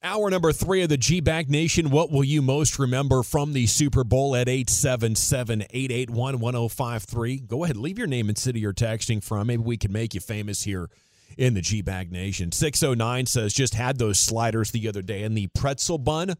[0.00, 1.90] Hour number three of the G Bag Nation.
[1.90, 7.40] What will you most remember from the Super Bowl at 877 881 1053?
[7.40, 9.48] Go ahead, leave your name and city you're texting from.
[9.48, 10.88] Maybe we can make you famous here
[11.36, 12.52] in the G Bag Nation.
[12.52, 16.34] 609 says, just had those sliders the other day, and the pretzel bun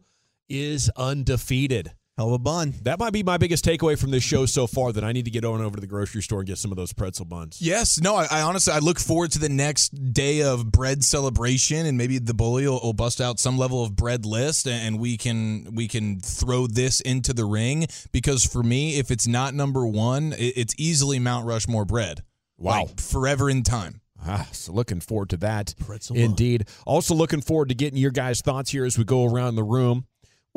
[0.47, 1.91] is undefeated.
[2.19, 2.73] Hell of a bun.
[2.81, 5.31] That might be my biggest takeaway from this show so far that I need to
[5.31, 7.61] get on over to the grocery store and get some of those pretzel buns.
[7.61, 11.85] Yes, no, I, I honestly I look forward to the next day of bread celebration,
[11.85, 15.15] and maybe the bully will, will bust out some level of bread list, and we
[15.15, 17.87] can we can throw this into the ring.
[18.11, 22.25] Because for me, if it's not number one, it, it's easily Mount Rushmore bread.
[22.57, 24.01] Wow, like, forever in time.
[24.27, 25.73] Ah, so looking forward to that.
[25.79, 26.65] Pretzel Indeed.
[26.65, 26.75] Bun.
[26.85, 30.05] Also looking forward to getting your guys' thoughts here as we go around the room.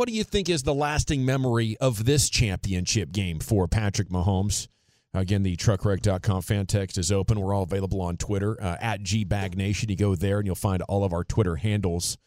[0.03, 4.67] What do you think is the lasting memory of this championship game for Patrick Mahomes?
[5.15, 7.39] Again, the truckwreck.com fan text is open.
[7.39, 9.91] We're all available on Twitter uh, at GBagNation.
[9.91, 12.19] You go there and you'll find all of our Twitter handles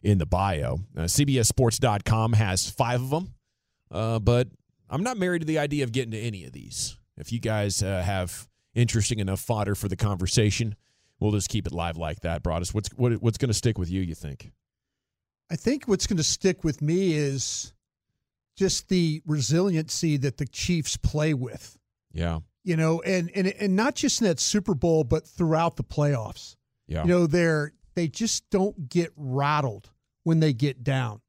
[0.00, 0.78] in the bio.
[0.96, 3.34] Uh, CBSSports.com has five of them,
[3.90, 4.46] uh, but
[4.88, 6.96] I'm not married to the idea of getting to any of these.
[7.16, 10.76] If you guys uh, have interesting enough fodder for the conversation,
[11.18, 12.44] we'll just keep it live like that.
[12.44, 14.02] Broadus, what's what, what's going to stick with you?
[14.02, 14.52] You think?
[15.50, 17.72] I think what's going to stick with me is
[18.56, 21.78] just the resiliency that the Chiefs play with.
[22.12, 22.40] Yeah.
[22.62, 26.56] You know, and and and not just in that Super Bowl, but throughout the playoffs.
[26.86, 27.02] Yeah.
[27.02, 29.90] You know, they're they just don't get rattled
[30.22, 31.20] when they get down.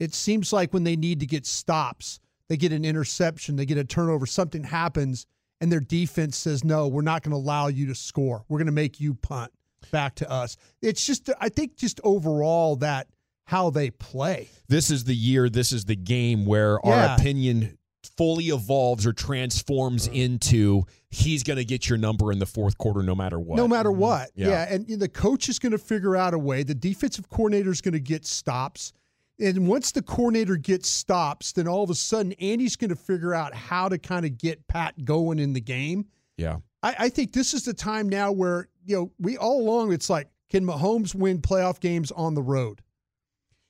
[0.00, 3.78] It seems like when they need to get stops, they get an interception, they get
[3.78, 5.26] a turnover, something happens,
[5.60, 8.44] and their defense says, No, we're not going to allow you to score.
[8.48, 9.52] We're going to make you punt
[9.90, 10.56] back to us.
[10.82, 13.08] It's just I think just overall that
[13.48, 14.46] how they play.
[14.68, 16.90] This is the year, this is the game where yeah.
[16.90, 17.78] our opinion
[18.18, 20.16] fully evolves or transforms mm-hmm.
[20.16, 23.56] into he's going to get your number in the fourth quarter no matter what.
[23.56, 24.00] No matter mm-hmm.
[24.00, 24.30] what.
[24.34, 24.48] Yeah.
[24.48, 24.74] yeah.
[24.74, 26.62] And the coach is going to figure out a way.
[26.62, 28.92] The defensive coordinator is going to get stops.
[29.40, 33.32] And once the coordinator gets stops, then all of a sudden Andy's going to figure
[33.32, 36.04] out how to kind of get Pat going in the game.
[36.36, 36.58] Yeah.
[36.82, 40.10] I, I think this is the time now where, you know, we all along, it's
[40.10, 42.82] like, can Mahomes win playoff games on the road?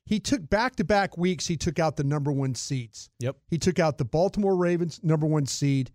[0.08, 3.10] He took back to back weeks, he took out the number one seeds.
[3.20, 3.36] Yep.
[3.48, 5.90] He took out the Baltimore Ravens, number one seed.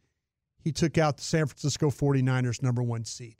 [0.63, 3.38] He took out the San Francisco 49ers, number one seed.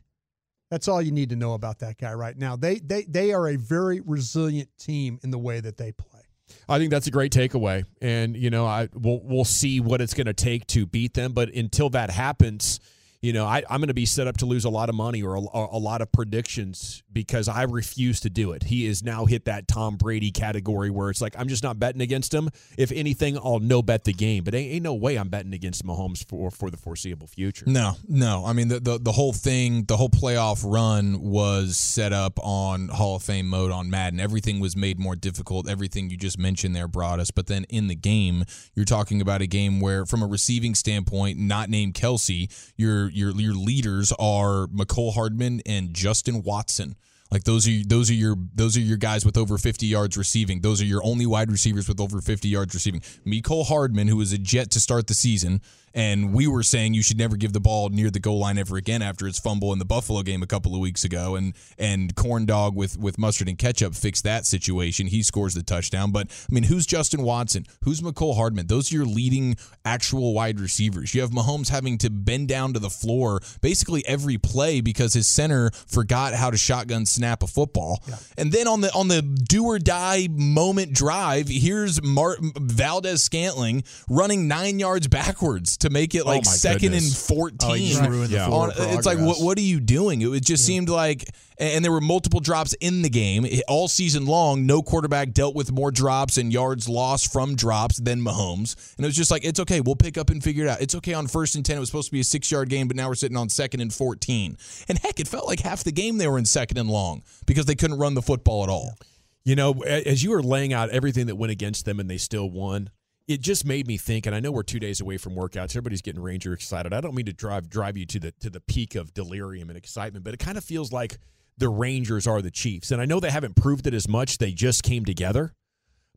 [0.72, 2.56] That's all you need to know about that guy right now.
[2.56, 6.22] They they they are a very resilient team in the way that they play.
[6.68, 10.16] I think that's a great takeaway, and you know, I we'll we'll see what it's
[10.16, 11.34] going to take to beat them.
[11.34, 12.80] But until that happens,
[13.24, 15.24] you know, I, am going to be set up to lose a lot of money
[15.24, 18.64] or a, a, lot of predictions because I refuse to do it.
[18.64, 22.02] He has now hit that Tom Brady category where it's like I'm just not betting
[22.02, 22.50] against him.
[22.78, 25.86] If anything, I'll no bet the game, but ain't, ain't no way I'm betting against
[25.86, 27.64] Mahomes for for the foreseeable future.
[27.66, 28.44] No, no.
[28.46, 32.90] I mean, the, the the whole thing, the whole playoff run was set up on
[32.90, 34.20] Hall of Fame mode on Madden.
[34.20, 35.70] Everything was made more difficult.
[35.70, 38.44] Everything you just mentioned there brought us, but then in the game,
[38.76, 43.32] you're talking about a game where, from a receiving standpoint, not named Kelce, you're your
[43.32, 46.96] your leaders are Mecole Hardman and Justin Watson.
[47.32, 50.62] Like those are those are your those are your guys with over 50 yards receiving.
[50.62, 53.02] Those are your only wide receivers with over 50 yards receiving.
[53.26, 55.62] Mecole Hardman, who was a jet to start the season,
[55.94, 58.78] and we were saying you should never give the ball near the goal line ever
[58.78, 61.36] again after his fumble in the Buffalo game a couple of weeks ago.
[61.36, 65.08] And and corn dog with with mustard and ketchup fixed that situation.
[65.08, 66.12] He scores the touchdown.
[66.12, 67.66] But I mean, who's Justin Watson?
[67.84, 68.68] Who's Mecole Hardman?
[68.68, 69.56] Those are your leading
[69.86, 71.14] actual wide receivers.
[71.14, 75.28] You have Mahomes having to bend down to the floor basically every play because his
[75.28, 78.04] center forgot how to shotgun snap a football.
[78.08, 78.16] Yeah.
[78.38, 83.84] And then on the on the do or die moment drive, here's Mar- Valdes Scantling
[84.10, 87.30] running nine yards backwards to make it Oh, like my second goodness.
[87.30, 87.70] Oh, and fourteen.
[87.70, 88.50] Oh, he just ruined the Yeah.
[88.50, 90.22] On- it's like what what are you doing?
[90.22, 94.66] It just seemed like, and there were multiple drops in the game all season long.
[94.66, 99.08] No quarterback dealt with more drops and yards lost from drops than Mahomes, and it
[99.08, 99.80] was just like it's okay.
[99.80, 100.82] We'll pick up and figure it out.
[100.82, 101.78] It's okay on first and ten.
[101.78, 103.80] It was supposed to be a six yard game, but now we're sitting on second
[103.82, 104.58] and fourteen.
[104.90, 107.66] And heck, it felt like half the game they were in second and long because
[107.66, 108.98] they couldn't run the football at all.
[109.46, 112.50] You know, as you were laying out everything that went against them and they still
[112.50, 112.90] won,
[113.28, 114.26] it just made me think.
[114.26, 115.72] And I know we're two days away from workouts.
[115.72, 116.94] Everybody's getting Ranger excited.
[116.94, 119.78] I don't mean to drive drive you to the to the peak of delirium and
[119.78, 121.18] excitement, but it kind of feels like
[121.58, 122.92] the Rangers are the Chiefs.
[122.92, 124.38] And I know they haven't proved it as much.
[124.38, 125.54] They just came together.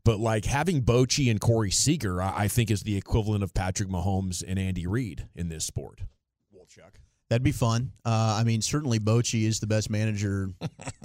[0.03, 3.89] But like having Bochy and Corey Seager, I, I think is the equivalent of Patrick
[3.89, 5.99] Mahomes and Andy Reid in this sport.
[6.55, 6.95] Wolchuk.
[7.29, 7.91] That'd be fun.
[8.05, 10.49] Uh, I mean, certainly Bochy is the best manager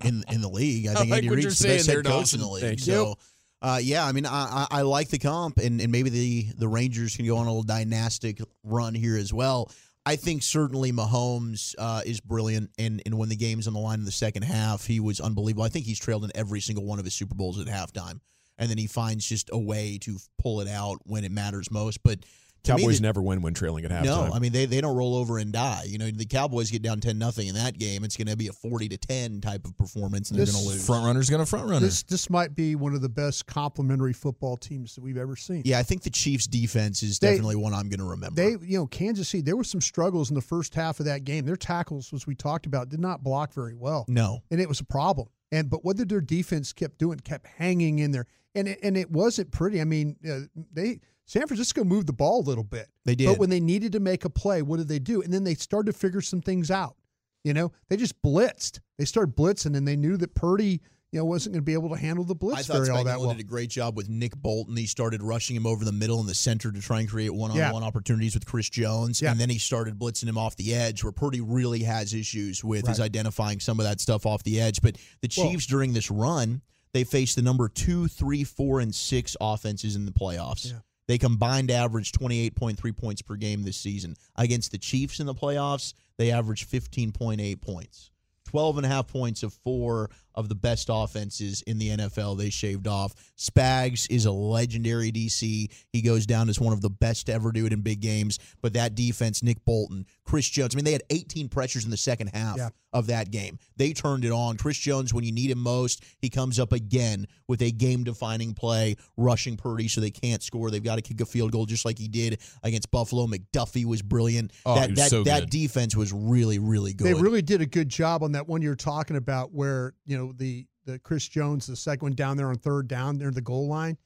[0.05, 0.87] in in the league.
[0.87, 2.63] I I think like Andy Reid's the best head coach in the league.
[2.63, 3.17] Thank So,
[3.63, 6.69] uh, yeah, I mean, I, I, I like the comp, and, and maybe the the
[6.69, 9.71] Rangers can go on a little dynastic run here as well.
[10.05, 14.01] I think certainly Mahomes uh, is brilliant, and, and when the game's on the line
[14.01, 15.63] in the second half, he was unbelievable.
[15.63, 18.19] I think he's trailed in every single one of his Super Bowls at halftime,
[18.59, 22.03] and then he finds just a way to pull it out when it matters most.
[22.03, 22.19] But
[22.65, 24.05] Cowboys the- never win when trailing at halftime.
[24.29, 25.83] no, I mean they, they don't roll over and die.
[25.87, 28.05] You know, the Cowboys get down ten nothing in that game.
[28.05, 30.65] It's going to be a forty to ten type of performance, and they're This- going
[30.67, 30.87] to lose.
[30.87, 31.81] Front runner's gonna front runner.
[31.87, 35.63] This this might be one of the best complementary football teams that we've ever seen.
[35.65, 38.37] Yeah, I think the Chiefs' defense is They- definitely one I'm going to remember.
[38.37, 39.43] They, you know, Kansas City.
[39.43, 41.45] There were some struggles in the first half of that game.
[41.45, 44.81] Their tackles, as we talked about, did not block very well, no, and it was
[44.81, 45.29] a problem.
[45.51, 47.19] And but what did their defense kept doing?
[47.21, 49.81] Kept hanging in there, and it, and it wasn't pretty.
[49.81, 50.41] I mean, uh,
[50.73, 52.89] they San Francisco moved the ball a little bit.
[53.05, 53.27] They did.
[53.27, 55.23] But when they needed to make a play, what did they do?
[55.23, 56.97] And then they started to figure some things out.
[57.45, 58.81] You know, they just blitzed.
[58.99, 60.81] They started blitzing, and they knew that Purdy,
[61.11, 63.05] you know, wasn't going to be able to handle the blitz I thought very all
[63.05, 63.31] that well.
[63.31, 64.77] did a great job with Nick Bolton.
[64.77, 67.83] He started rushing him over the middle and the center to try and create one-on-one
[67.83, 69.33] opportunities with Chris Jones, Yeah.
[69.33, 72.89] and then he started blitzing him off the edge, where Purdy really has issues with
[72.89, 73.07] is Right.
[73.07, 74.81] identifying some of that stuff off the edge.
[74.81, 78.95] But the Well- Chiefs during this run, they faced the number two, three, four, and
[78.95, 80.71] six offenses in the playoffs.
[80.71, 80.79] Yeah.
[81.13, 84.17] They combined average 28.3 points per game this season.
[84.35, 88.11] Against the Chiefs in the playoffs, they averaged 15.8 points.
[88.47, 92.51] 12 and a half points of four of the best offenses in the NFL they
[92.51, 93.15] shaved off.
[93.39, 95.69] Spags is a legendary DC.
[95.93, 98.39] He goes down as one of the best to ever do it in big games.
[98.61, 101.97] But that defense, Nick Bolton, Chris Jones, I mean, they had 18 pressures in the
[101.97, 102.69] second half Yeah.
[102.93, 103.59] of that game.
[103.77, 104.57] They turned it on.
[104.57, 108.55] Chris Jones, when you need him most, he comes up again with a game defining
[108.55, 110.71] play, rushing Purdy so they can't score.
[110.71, 113.27] They've got to kick a field goal just like he did against Buffalo.
[113.27, 114.53] McDuffie was brilliant.
[114.65, 117.07] Oh, that was that, so that defense was really, really good.
[117.07, 120.22] They really did a good job on that one you're talking about, where you know
[120.31, 123.67] the the Chris Jones, the second one down there on third down near the goal
[123.69, 123.97] line,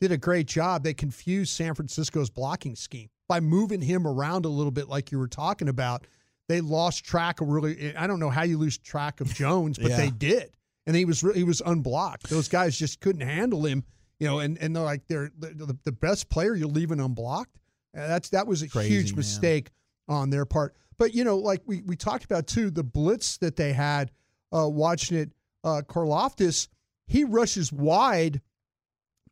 [0.00, 0.82] did a great job.
[0.82, 5.18] They confused San Francisco's blocking scheme by moving him around a little bit, like you
[5.18, 6.06] were talking about.
[6.48, 7.94] They lost track of really.
[7.96, 9.96] I don't know how you lose track of Jones, but Yeah.
[9.98, 10.50] they did,
[10.86, 12.28] and he was he was unblocked.
[12.28, 13.84] Those guys just couldn't handle him,
[14.18, 14.40] you know.
[14.40, 17.56] And and they're like they're the, the best player you're leaving unblocked.
[17.96, 19.18] Uh, that's that was a Crazy, huge man.
[19.18, 19.70] mistake
[20.08, 20.74] on their part.
[20.98, 24.10] But you know, like we we talked about too, the blitz that they had
[24.52, 25.30] uh, watching it.
[25.62, 26.68] Uh, Karlaftis,
[27.06, 28.40] he rushes wide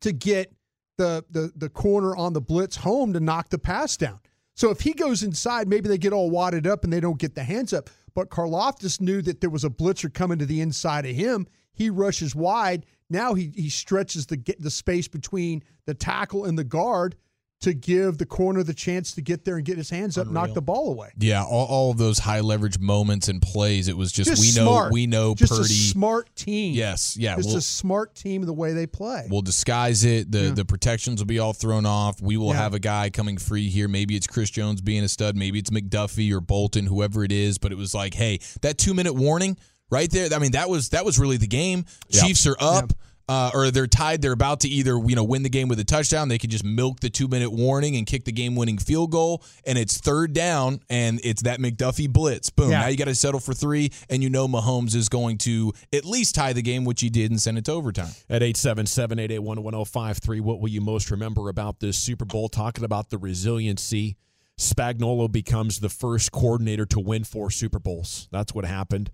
[0.01, 0.53] to get
[0.97, 4.19] the the the corner on the blitz home to knock the pass down.
[4.55, 7.35] So if he goes inside, maybe they get all wadded up and they don't get
[7.35, 7.89] the hands up.
[8.13, 11.47] But Karlaftis knew that there was a blitzer coming to the inside of him.
[11.71, 12.85] He rushes wide.
[13.09, 17.15] Now he he stretches the the space between the tackle and the guard
[17.61, 20.53] to give the corner the chance to get there and get his hands up, knock
[20.53, 21.11] the ball away.
[21.19, 23.89] Yeah, all, all of those high leverage moments and plays.
[23.89, 24.93] It was just, Just we know smart.
[24.93, 25.63] we know Just Purdy.
[25.63, 26.73] a smart team.
[26.73, 27.35] yes, yeah.
[27.35, 29.27] Just we'll, a smart team the way they play.
[29.29, 30.31] we'll disguise it.
[30.31, 30.51] The Yeah.
[30.51, 32.21] the protections will be all thrown off.
[32.21, 32.61] We will Yeah.
[32.61, 33.89] have a guy coming free here.
[33.89, 35.35] Maybe it's Chris Jones being a stud.
[35.35, 37.57] Maybe it's McDuffie or Bolton, whoever it is.
[37.57, 39.57] But it was like, hey, that two minute warning
[39.91, 40.29] right there.
[40.33, 41.83] I mean, that was that was really the game.
[42.09, 42.23] Yep.
[42.25, 42.93] Chiefs are up.
[43.29, 44.23] Uh, or they're tied.
[44.23, 46.29] They're about to either you know win the game with a touchdown.
[46.29, 49.43] They could just milk the two minute warning and kick the game winning field goal,
[49.67, 52.49] and it's third down, and it's that McDuffie blitz.
[52.49, 52.71] Boom!
[52.71, 52.81] Yeah.
[52.81, 56.05] Now you got to settle for three, and you know Mahomes is going to at
[56.05, 58.09] least tie the game, which he did, and send it to overtime.
[58.31, 62.49] At 877-881-1053, what will you most remember about this Super Bowl?
[62.49, 64.17] Talking about the resiliency.
[64.57, 68.27] Spagnuolo becomes the first coordinator to win four Super Bowls.
[68.31, 69.11] That's what happened.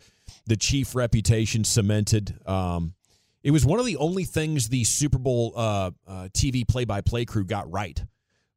[0.47, 2.39] The chief reputation cemented.
[2.47, 2.93] Um,
[3.45, 7.45] it was one of the only things the Super Bowl uh, uh, TV play-by-play crew
[7.45, 8.03] got right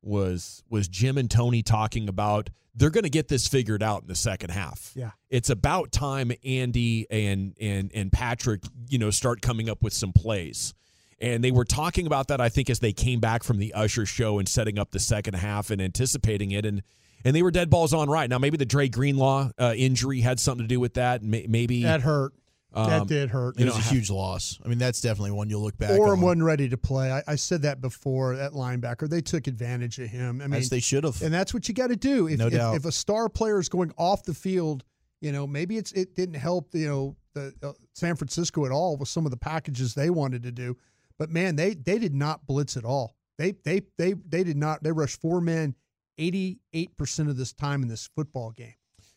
[0.01, 4.09] was was Jim and Tony talking about they're going to get this figured out in
[4.09, 4.93] the second half.
[4.95, 5.11] Yeah.
[5.29, 10.15] It's about time Andy and and and Patrick, you know, start coming up with some
[10.15, 10.73] plays.
[11.21, 14.07] And they were talking about that, I think, as they came back from the Usher
[14.07, 16.65] show and setting up the second half and anticipating it.
[16.65, 16.83] And
[17.27, 18.31] and they were dead balls on right.
[18.31, 21.23] Now, maybe the Dre Greenlaw uh, injury had something to do with that.
[21.23, 22.33] Maybe that hurt.
[22.75, 23.59] Um, that did hurt.
[23.59, 24.59] It was a huge loss.
[24.65, 25.91] I mean, that's definitely one you'll look back.
[25.91, 26.21] On.
[26.21, 27.11] wasn't ready to play.
[27.11, 28.37] I, I said that before.
[28.37, 30.43] That linebacker, they took advantage of him.
[30.43, 31.23] I mean, As they should have.
[31.23, 32.29] and that's what you got to do.
[32.29, 32.77] If, No if, doubt.
[32.77, 34.85] if a star player is going off the field,
[35.21, 36.69] you know, maybe it's it didn't help.
[36.75, 40.43] You know, the uh, San Francisco at all with some of the packages they wanted
[40.43, 40.77] to do.
[41.19, 43.17] But man, they they did not blitz at all.
[43.39, 44.83] They they they they did not.
[44.83, 45.75] They rushed four men
[46.19, 48.75] eighty eight percent of this time in this football game.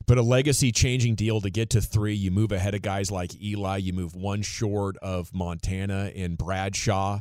[0.07, 2.13] But a legacy changing deal to get to three.
[2.13, 3.77] You move ahead of guys like Eli.
[3.77, 7.19] You move one short of Montana and Bradshaw.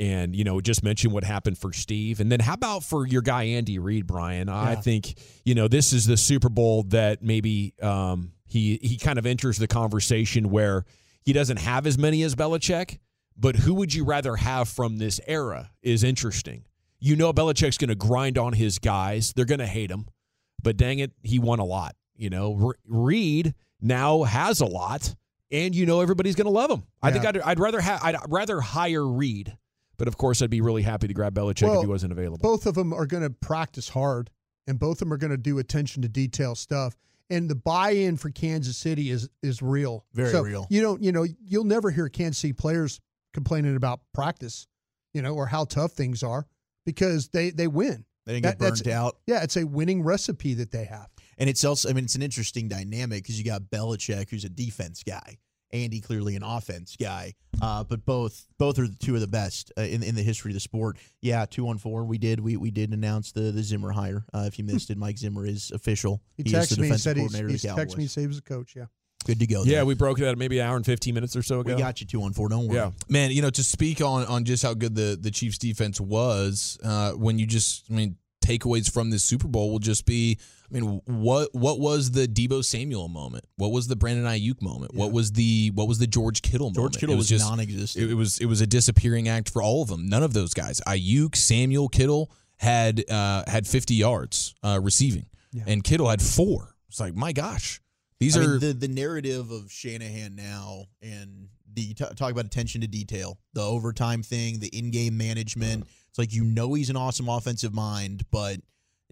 [0.00, 2.20] And, you know, just mention what happened for Steve.
[2.20, 4.48] And then how about for your guy, Andy Reid, Brian?
[4.48, 9.18] I think, you know, this is the Super Bowl that maybe um, he, he kind
[9.18, 10.84] of enters the conversation where
[11.24, 12.98] he doesn't have as many as Belichick.
[13.36, 16.64] But who would you rather have from this era is interesting.
[17.00, 20.06] You know, Belichick's going to grind on his guys, they're going to hate him.
[20.62, 21.94] But dang it, he won a lot.
[22.18, 25.14] You know, Re- Reid now has a lot,
[25.50, 26.82] and you know everybody's going to love him.
[27.02, 29.56] I think I'd, I'd rather ha- I'd rather hire Reid,
[29.96, 32.38] but of course I'd be really happy to grab Belichick if he wasn't available.
[32.42, 34.30] both of them are going to practice hard
[34.66, 36.94] and both of them are going to do attention to detail stuff
[37.30, 40.66] and the buy-in for Kansas City is is real Very So, real.
[40.70, 43.00] you don't you know you'll never hear Kansas City players
[43.32, 44.66] complaining about practice
[45.14, 46.46] you know or how tough things are
[46.84, 49.18] because they they win They didn't That- get that's- burnt out.
[49.26, 52.22] yeah it's a winning recipe that they have And it's also, I mean, it's an
[52.22, 55.38] interesting dynamic because you got Belichick, who's a defense guy,
[55.72, 57.34] Andy clearly an offense guy.
[57.62, 60.50] Uh, but both both are the two of the best uh, in in the history
[60.50, 60.96] of the sport.
[61.22, 62.04] Yeah, two on four.
[62.04, 64.24] We did we we did announce the the Zimmer hire.
[64.34, 66.20] Uh, if you missed it, Mike Zimmer is official.
[66.36, 67.82] he, is the texted me and defensive said he's, coordinator of he's the texted me
[67.84, 67.98] Cowboys.
[67.98, 68.84] and said he was a coach yeah
[69.26, 69.64] Good to go.
[69.64, 71.74] yeah, we broke that maybe an hour and 15 minutes or so ago.
[71.74, 72.48] we got you two on four.
[72.48, 72.76] Don't worry.
[72.76, 72.92] Yeah.
[73.08, 76.78] Man, you know, to speak on on just how good the the Chiefs defense was,
[76.82, 78.16] uh, when you just, I mean,
[78.48, 80.38] takeaways from this Super Bowl will just be,
[80.70, 83.44] I mean, what what was the Deebo Samuel moment?
[83.56, 84.94] What was the Brandon Aiyuk moment?
[84.94, 86.76] What was the what was the George Kittle moment?
[86.76, 88.04] George Kittle It was, just non-existent.
[88.04, 90.08] it, it was it was a disappearing act for all of them.
[90.08, 95.64] None of those guys, Ayuk, Samuel, Kittle had uh, had 50 yards uh, receiving, Yeah.
[95.66, 96.74] and Kittle had four.
[96.88, 97.80] It's like my gosh,
[98.18, 102.44] these I are mean, the the narrative of Shanahan now and the t- talk about
[102.44, 105.86] attention to detail, the overtime thing, the in-game management.
[106.08, 108.58] It's like you know he's an awesome offensive mind, but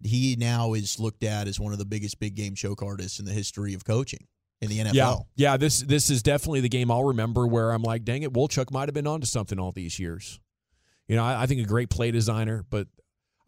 [0.02, 3.24] he now is looked at as one of the biggest big game choke artists in
[3.24, 4.26] the history of coaching
[4.60, 4.94] in the NFL.
[4.94, 5.56] Yeah, yeah.
[5.56, 8.88] This this is definitely the game I'll remember where I'm like, dang it, Wolchuk might
[8.88, 10.40] have been onto something all these years.
[11.08, 12.88] You know, I, I think a great play designer, but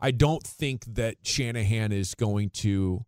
[0.00, 3.04] I don't think that Shanahan is going to,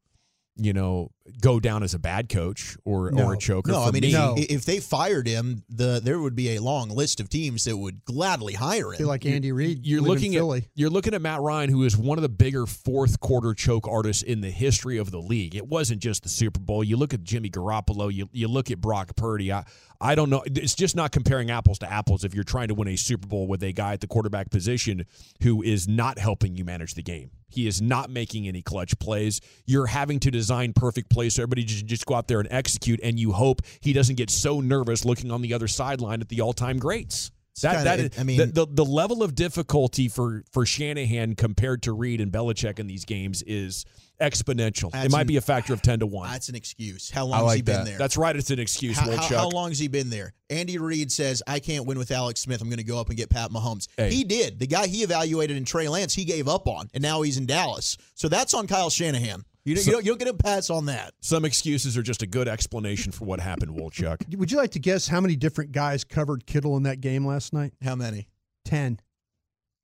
[0.57, 3.71] you know, go down as a bad coach or or a choker.
[3.73, 4.09] No, for I mean, me.
[4.09, 4.35] if, No.
[4.39, 8.05] if they fired him, the there would be a long list of teams that would
[8.05, 9.09] gladly hire I feel him.
[9.09, 10.59] like Andy Reid You're live in looking Philly.
[10.59, 13.87] at you're looking at Matt Ryan, who is one of the bigger fourth quarter choke
[13.89, 15.55] artists in the history of the league.
[15.55, 16.83] It wasn't just the Super Bowl.
[16.85, 18.13] You look at Jimmy Garoppolo.
[18.13, 19.53] You you look at Brock Purdy.
[19.53, 19.65] I
[20.03, 20.43] I don't know.
[20.47, 22.25] It's just not comparing apples to apples.
[22.25, 25.05] If you're trying to win a Super Bowl with a guy at the quarterback position
[25.43, 29.43] who is not helping you manage the game, he is not making any clutch plays.
[29.67, 33.01] You're having to design perfect plays so everybody just just go out there and execute,
[33.03, 36.41] and you hope he doesn't get so nervous looking on the other sideline at the
[36.41, 37.31] all time greats.
[37.63, 41.35] That, kinda- that is, I mean- the, the the level of difficulty for for Shanahan
[41.35, 43.85] compared to Reid and Belichick in these games is
[44.21, 44.95] exponential.
[44.95, 46.31] it might an- be a factor of ten to one.
[46.31, 47.11] That's an excuse.
[47.11, 47.99] How I long has like he been there?
[47.99, 48.35] That's right.
[48.37, 49.37] It's an excuse, How, how, Wolchuk.
[49.37, 50.33] how long has he been there?
[50.49, 52.61] Andy Reid says, I can't win with Alex Smith.
[52.61, 53.87] I'm going to go up and get Pat Mahomes.
[53.97, 54.11] Hey.
[54.11, 54.59] He did.
[54.59, 57.47] The guy he evaluated in Trey Lance, he gave up on, and now he's in
[57.47, 57.97] Dallas.
[58.15, 59.45] So that's on Kyle Shanahan.
[59.65, 61.13] You, don't- you, don't, you don't get a pass on that.
[61.21, 64.35] Some excuses are just a good explanation for what happened, Wolchuk.
[64.39, 67.53] Would you like to guess how many different guys covered Kittle in that game last
[67.53, 67.73] night?
[67.83, 68.29] How many?
[68.65, 69.01] 10.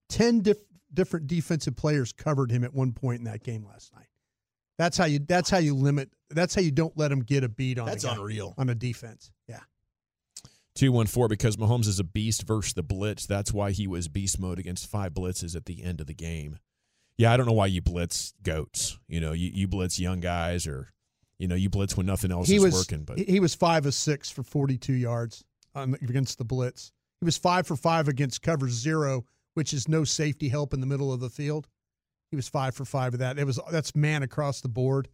[0.09, 0.57] 10 diff-
[0.95, 4.07] different defensive players covered him at one point in that game last night.
[4.79, 7.49] That's how you that's how you limit that's how you don't let him get a
[7.49, 8.55] beat on That's a guy, unreal.
[8.59, 9.31] on a defense.
[9.49, 9.61] Yeah.
[10.75, 13.27] 214 because Mahomes is a beast versus the blitz.
[13.27, 16.59] That's why he was beast mode against five blitzes at the end of the game.
[17.19, 18.99] Yeah, I don't know why you blitz goats.
[19.09, 20.93] You know, you, you blitz young guys or,
[21.39, 23.05] you know, you blitz when nothing else he is was working.
[23.05, 25.45] But he- was 5 of 6 for 42 yards
[25.75, 26.93] on, against the blitz.
[27.21, 30.87] He was 5 for 5 against cover 0, which is no safety help in the
[30.87, 31.69] middle of the field.
[32.31, 33.39] He was 5 for 5 of that.
[33.39, 35.09] It was that's man across the board.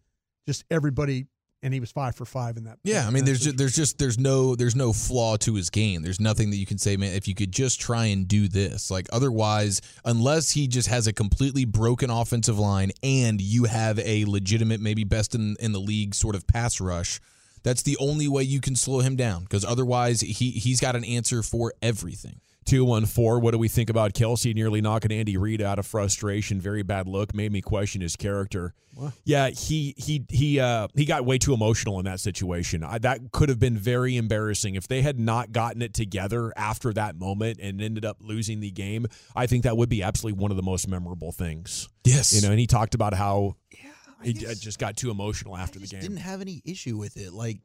[0.45, 1.27] Just everybody
[1.63, 2.77] and he was 5 for 5 in that.
[2.83, 6.03] Yeah, I mean, there's just, there's just there's no there's no flaw to his game.
[6.03, 7.13] There's nothing that you can say, man.
[7.15, 11.13] If you could just try and do this, like otherwise, unless he just has a
[11.13, 16.13] completely broken offensive line and you have a legitimate, maybe best in in the league
[16.13, 17.19] sort of pass rush,
[17.63, 19.43] that's the only way you can slow him down.
[19.43, 22.41] Because otherwise, he he's got an answer for everything.
[22.65, 23.41] 214.
[23.41, 26.59] What do we think about Kelce nearly knocking Andy Reid out of frustration?
[26.59, 27.33] Very bad look.
[27.33, 28.73] Made me question his character.
[28.95, 29.13] What?
[29.23, 32.83] Yeah, he he he uh, he got way too emotional in that situation.
[32.83, 36.93] I, that could have been very embarrassing if they had not gotten it together after
[36.93, 39.07] that moment and ended up losing the game.
[39.35, 41.89] I think that would be absolutely one of the most memorable things.
[42.03, 43.89] Yes, you know, and he talked about how yeah,
[44.23, 46.01] he just got too emotional after the game.
[46.01, 47.33] Didn't have any issue with it.
[47.33, 47.61] Like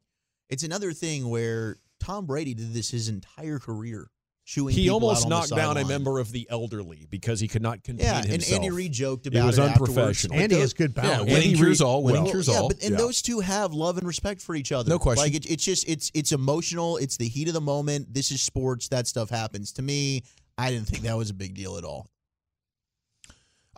[0.49, 4.09] it's another thing where Tom Brady did this his entire career
[4.49, 4.75] chewing.
[4.75, 8.21] He almost knocked down a member of the elderly because he could not contain yeah,
[8.21, 8.57] himself.
[8.57, 9.45] and Andy Reid joked about it.
[9.45, 10.37] Was it unprofessional.
[10.37, 11.29] Andy has good balance.
[11.29, 12.03] Yeah, winning cures all.
[12.03, 12.67] Winning well, cures yeah, all.
[12.69, 12.97] But, and yeah.
[12.97, 14.89] those two have love and respect for each other.
[14.89, 15.23] No question.
[15.23, 16.97] Like it, it's just it's it's emotional.
[16.97, 18.13] It's the heat of the moment.
[18.13, 18.87] This is sports.
[18.89, 19.71] That stuff happens.
[19.73, 20.23] To me,
[20.57, 22.09] I didn't think that was a big deal at all.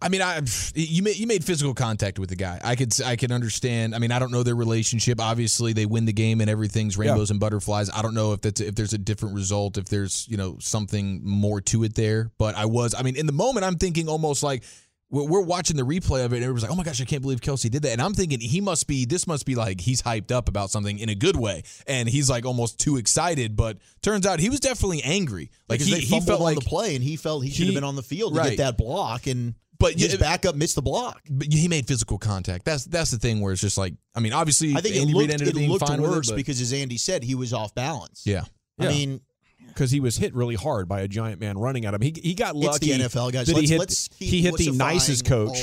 [0.02, 0.42] I mean, I
[0.74, 2.60] you made you made physical contact with the guy.
[2.64, 3.94] I could I can understand.
[3.94, 5.22] I mean, I don't know their relationship.
[5.22, 7.34] Obviously, they win the game and everything's rainbows yeah.
[7.34, 7.90] and butterflies.
[7.94, 11.22] I don't know if that's if there's a different result, if there's you know something
[11.24, 12.32] more to it there.
[12.40, 14.64] But I was, I mean, in the moment, I'm thinking almost like
[15.12, 17.42] we're watching the replay of it, and everyone's like, "Oh my gosh, I can't believe
[17.42, 20.32] Kelce did that." And I'm thinking he must be, this must be like he's hyped
[20.32, 23.58] up about something in a good way, and he's like almost too excited.
[23.58, 25.52] But turns out he was definitely angry.
[25.68, 27.76] Like because he, he felt on like the play, and he felt he should have
[27.76, 28.50] been on the field to right.
[28.52, 31.22] get that block, and but his backup missed the block.
[31.30, 32.64] But he made physical contact.
[32.66, 35.16] That's that's the thing where it's just like, I mean, obviously, I think Andy it
[35.16, 37.36] looked, Reid ended it up being looked fine worse it, because, as Andy said, he
[37.36, 38.24] was off balance.
[38.26, 38.44] Yeah,
[38.80, 38.90] I yeah.
[38.90, 39.22] mean,
[39.68, 42.02] because he was hit really hard by a giant man running at him.
[42.02, 42.92] He he got lucky.
[42.92, 43.48] It's the NFL guys.
[43.48, 45.58] That let's, he hit, let's he hit the nicest coach.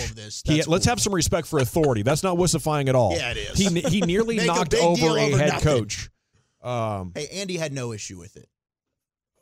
[0.45, 0.73] He, cool.
[0.73, 2.03] let's have some respect for authority.
[2.03, 3.13] That's not wussifying at all.
[3.15, 3.59] Yeah, it is.
[3.59, 5.61] He he nearly knocked a over a head nothing.
[5.61, 6.11] coach.
[6.63, 8.49] Um, hey, Andy had no issue with it.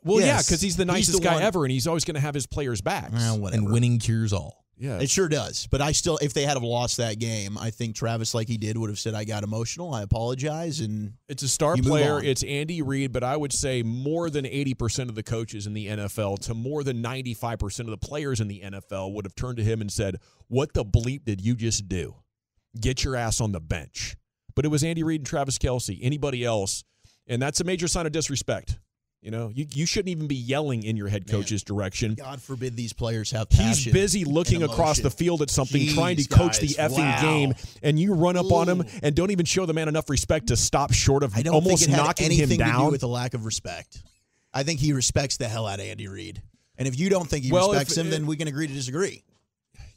[0.03, 0.27] Well, Yes.
[0.27, 2.21] yeah, because he's the He's nicest the guy one- ever, and he's always going to
[2.21, 3.11] have his players' backs.
[3.13, 3.63] Well, whatever.
[3.63, 4.63] and winning cures all.
[4.79, 5.67] Yeah, It sure does.
[5.71, 8.57] But I still, if they had have lost that game, I think Travis, like he
[8.57, 9.93] did, would have said, "I got emotional.
[9.93, 12.21] I apologize." And It's a star player.
[12.23, 15.87] It's Andy Reid, but I would say more than 80% of the coaches in the
[15.87, 19.63] NFL to more than 95% of the players in the NFL would have turned to
[19.63, 20.17] him and said,
[20.47, 22.15] What the bleep did you just do?
[22.79, 24.15] Get your ass on the bench.
[24.55, 25.97] But it was Andy Reid and Travis Kelce.
[26.01, 26.83] Anybody else?
[27.27, 28.79] And that's a major sign of disrespect.
[29.27, 31.41] You know, you, you shouldn't even be yelling in your head Man.
[31.41, 32.13] coach's direction.
[32.13, 36.15] God forbid these players have He's busy looking across the field at something, Jeez, trying
[36.15, 37.21] to coach the effing wow.
[37.21, 37.53] game,
[37.83, 40.55] and you run up on him and don't even show the man enough respect to
[40.55, 42.89] stop short of I don't almost think it had knocking anything him to do down.
[42.89, 44.01] with a lack of respect.
[44.53, 46.41] I think he respects the hell out of Andy Reid.
[46.77, 48.73] And if you don't think he Well, if respects him, then we can agree to
[48.73, 49.25] disagree.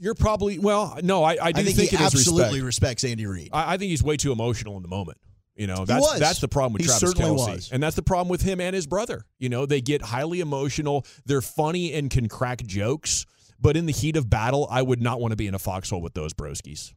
[0.00, 0.98] You're probably well.
[1.04, 2.64] No, I, I do I think, think, he absolutely respect.
[2.64, 3.50] respects Andy Reid.
[3.52, 5.18] I, I think he's way too emotional in the moment.
[5.60, 7.68] You know, that's that's the problem with He Travis Kelce, was.
[7.70, 9.26] and that's the problem with him and his brother.
[9.38, 11.04] You know, they get highly emotional.
[11.26, 13.26] They're funny and can crack jokes,
[13.60, 16.00] but in the heat of battle, I would not want to be in a foxhole
[16.00, 16.94] with those broskies.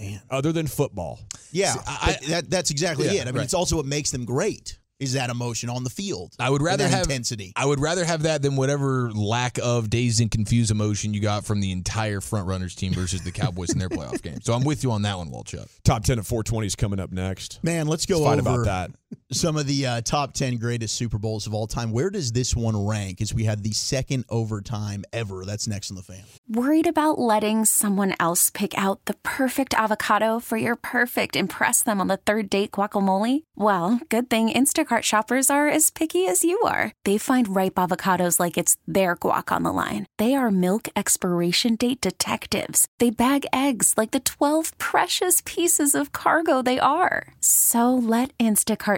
[0.00, 0.22] Man.
[0.30, 1.20] Other than football,
[1.52, 3.20] Yeah, See, but that, that's exactly Yeah, it.
[3.22, 3.44] I mean, right.
[3.44, 6.34] it's also what makes them great is that emotion on the field.
[6.38, 7.52] I would rather have intensity.
[7.56, 11.44] I would rather have that than whatever lack of dazed and confused emotion you got
[11.44, 14.40] from the entire front runners team versus the Cowboys in their playoff game.
[14.42, 15.68] So I'm with you on that one, Wolchuk.
[15.84, 17.60] top ten at 420 is coming up next.
[17.62, 19.07] Man, let's go Let's fight over about that.
[19.32, 21.92] Some of the uh, top 10 greatest Super Bowls of all time.
[21.92, 25.44] Where does this one rank as we had the second overtime ever?
[25.44, 26.22] That's next on the fan.
[26.48, 32.00] Worried about letting someone else pick out the perfect avocado for your perfect impress them
[32.00, 33.44] on the third date guacamole?
[33.54, 36.92] Well, good thing Instacart shoppers are as picky as you are.
[37.04, 40.06] They find ripe avocados like it's their guac on the line.
[40.16, 42.88] They are milk expiration date detectives.
[42.98, 47.34] They bag eggs like the 12 precious pieces of cargo they are.
[47.40, 48.97] So let Instacart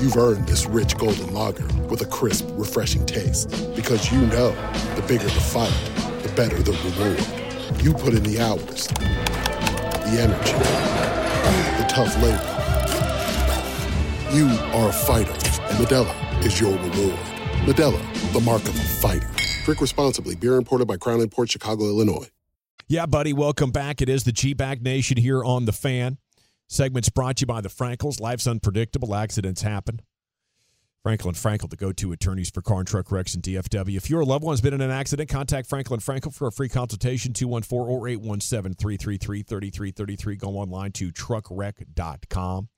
[0.00, 3.50] You've earned this rich golden lager with a crisp, refreshing taste.
[3.76, 4.50] Because you know
[4.96, 5.74] the bigger the fight,
[6.22, 7.84] the better the reward.
[7.84, 10.54] You put in the hours, the energy,
[11.76, 12.56] the tough labor.
[14.34, 17.18] You are a fighter, and Modelo is your reward.
[17.66, 19.28] Modelo, the mark of a fighter.
[19.66, 20.34] Drink responsibly.
[20.34, 22.30] Beer imported by Crown Port Chicago, Illinois.
[22.88, 24.00] Yeah, buddy, welcome back.
[24.00, 26.16] It is the G Bag Nation here on the fan.
[26.72, 28.20] Segments brought to you by the Frankels.
[28.20, 29.12] Life's unpredictable.
[29.12, 30.02] Accidents happen.
[31.02, 33.96] Franklin Frankel, the go-to attorneys for car and truck wrecks in DFW.
[33.96, 37.32] If your loved one's been in an accident, contact Franklin Frankel for a free consultation,
[37.32, 40.38] 214 or 817-333-3333.
[40.38, 42.68] Go online to truckwreck.com.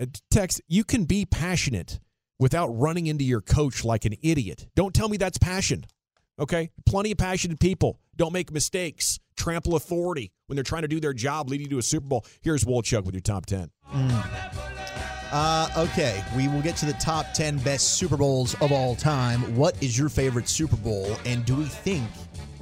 [0.00, 1.98] Uh, Text, you can be passionate
[2.38, 4.68] without running into your coach like an idiot.
[4.76, 5.86] Don't tell me that's passion.
[6.38, 6.70] Okay?
[6.86, 7.98] Plenty of passionate people.
[8.14, 9.18] Don't make mistakes.
[9.38, 12.26] Trample authority when they're trying to do their job leading to a Super Bowl.
[12.42, 13.70] Here's Wolchuk with your top 10.
[15.30, 19.40] Uh, okay, we will get to the top 10 best Super Bowls of all time.
[19.54, 21.16] What is your favorite Super Bowl?
[21.24, 22.08] And do we think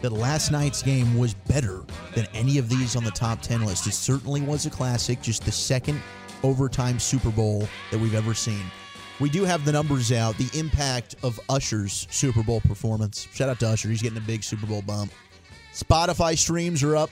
[0.02, 1.82] that last night's game was better
[2.14, 3.86] than any of these on the top 10 list?
[3.86, 6.00] It certainly was a classic, just the second
[6.42, 8.62] overtime Super Bowl that we've ever seen.
[9.18, 13.26] We do have the numbers out, the impact of Usher's Super Bowl performance.
[13.32, 15.12] Shout out to Usher, he's getting a big Super Bowl bump.
[15.76, 17.10] Spotify streams are up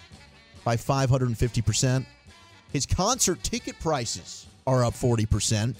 [0.65, 2.07] by 550%.
[2.73, 5.75] His concert ticket prices are up 40%.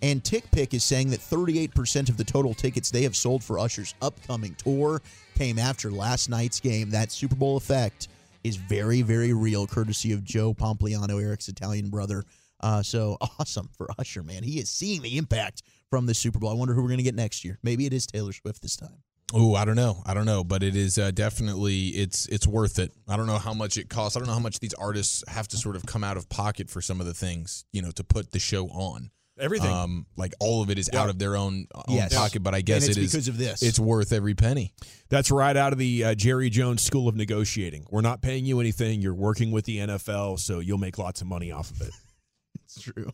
[0.00, 3.94] And TickPick is saying that 38% of the total tickets they have sold for Usher's
[4.00, 5.02] upcoming tour
[5.34, 6.88] came after last night's game.
[6.88, 8.08] That Super Bowl effect
[8.42, 12.24] is very, very real, courtesy of Joe Pompliano, Eric's Italian brother.
[12.60, 14.42] Uh, so awesome for Usher, man.
[14.42, 16.48] He is seeing the impact from the Super Bowl.
[16.48, 17.58] I wonder who we're going to get next year.
[17.62, 19.02] Maybe it is Taylor Swift this time.
[19.34, 20.02] Oh, I don't know.
[20.04, 22.92] I don't know, but it is uh, definitely it's it's worth it.
[23.08, 24.16] I don't know how much it costs.
[24.16, 26.68] I don't know how much these artists have to sort of come out of pocket
[26.68, 29.10] for some of the things, you know, to put the show on.
[29.40, 29.72] Everything.
[29.72, 31.00] Um, like all of it is Yeah.
[31.00, 32.14] out of their own, own Yes.
[32.14, 33.62] pocket, but I And guess it's it is because of this.
[33.62, 34.74] It's worth every penny.
[35.08, 37.86] That's right out of the uh, Jerry Jones School of Negotiating.
[37.90, 39.00] We're not paying you anything.
[39.00, 41.90] You're working with the NFL, so you'll make lots of money off of it.
[42.64, 43.10] It's true.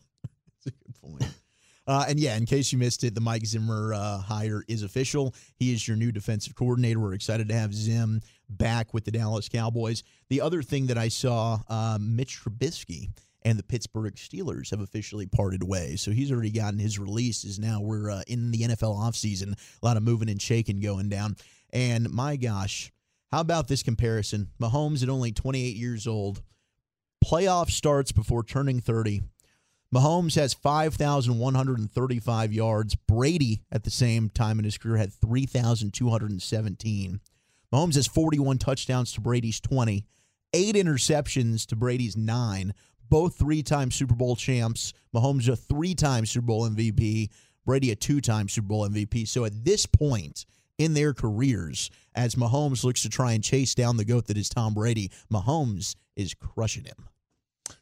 [0.57, 1.33] It's a good point.
[1.89, 5.33] Uh, and yeah, in case you missed it, the Mike Zimmer uh, hire is official.
[5.55, 6.99] He is your new defensive coordinator.
[6.99, 10.03] We're excited to have Zim back with the Dallas Cowboys.
[10.29, 13.09] The other thing that I saw, uh, Mitch Trubisky
[13.41, 15.99] and the Pittsburgh Steelers have officially parted ways.
[16.01, 17.43] So he's already gotten his release.
[17.43, 19.53] Is now we're uh, in the NFL offseason.
[19.81, 21.37] A lot of moving and shaking going down.
[21.73, 22.91] And my gosh,
[23.31, 24.49] how about this comparison?
[24.61, 26.43] Mahomes at only 28 years old,
[27.25, 29.23] playoff starts before turning 30.
[29.93, 32.95] Mahomes has 5,135 yards.
[32.95, 37.19] Brady, at the same time in his career, had 3,217.
[37.73, 40.05] Mahomes has 41 touchdowns to Brady's 20,
[40.53, 42.73] eight interceptions to Brady's nine.
[43.09, 44.93] Both three time Super Bowl champs.
[45.15, 47.29] Mahomes, a three time Super Bowl MVP.
[47.65, 49.27] Brady, a two time Super Bowl MVP.
[49.27, 50.45] So at this point
[50.77, 54.49] in their careers, as Mahomes looks to try and chase down the GOAT that is
[54.49, 57.09] Tom Brady, Mahomes is crushing him.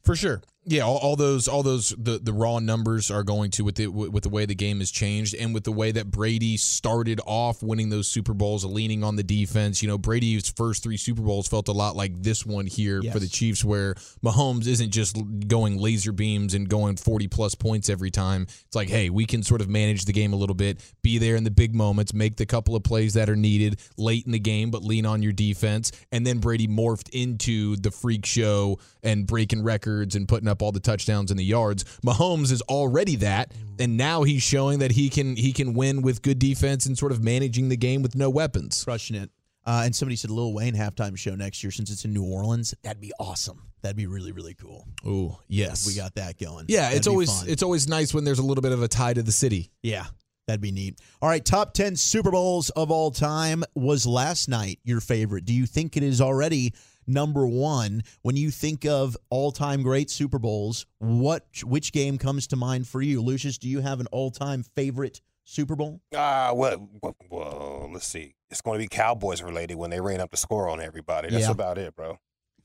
[0.04, 0.42] For sure.
[0.70, 3.88] Yeah, all, all those all those the, the raw numbers are going to with the
[3.88, 7.64] with the way the game has changed and with the way that Brady started off
[7.64, 9.82] winning those Super Bowls, leaning on the defense.
[9.82, 13.14] You know, Brady's first three Super Bowls felt a lot like this one here Yes.
[13.14, 13.94] for the Chiefs, where
[14.26, 15.16] Mahomes isn't just
[15.48, 18.42] going laser beams and going forty plus points every time.
[18.44, 21.38] It's like, hey, we can sort of manage the game a little bit, be there
[21.38, 24.40] in the big moments, make the couple of plays that are needed late in the
[24.40, 25.94] game, but lean on your defense.
[26.12, 30.72] And then Brady morphed into the freak show and breaking records and putting up all
[30.72, 31.84] the touchdowns and the yards.
[32.06, 36.22] Mahomes is already that, and now he's showing that he can he can win with
[36.22, 38.84] good defense and sort of managing the game with no weapons.
[38.84, 39.30] crushing it.
[39.66, 42.74] Uh, and somebody said Lil Wayne halftime show next year since it's in New Orleans.
[42.84, 43.64] That'd be awesome.
[43.82, 44.88] That'd be really really cool.
[45.06, 46.66] Oh yes, We got that going.
[46.70, 47.50] Yeah, That'd it's always fun.
[47.50, 49.72] it's always nice when there's a little bit of a tie to the city.
[49.84, 50.06] yeah.
[50.48, 50.98] That'd be neat.
[51.22, 55.44] All right, top 10 Super Bowls of all time was last night your favorite.
[55.44, 56.74] Do you think it is already
[57.08, 60.86] number 1 when you think of all-time great Super Bowls?
[61.00, 63.22] What which game comes to mind for you?
[63.22, 66.02] Lucius, do you have an all-time favorite Super Bowl?
[66.16, 68.36] Ah, well, well, well, let's see.
[68.50, 71.30] It's going to be Cowboys related when they ran up the score on everybody.
[71.30, 71.52] That's Yeah.
[71.52, 72.20] about it, bro.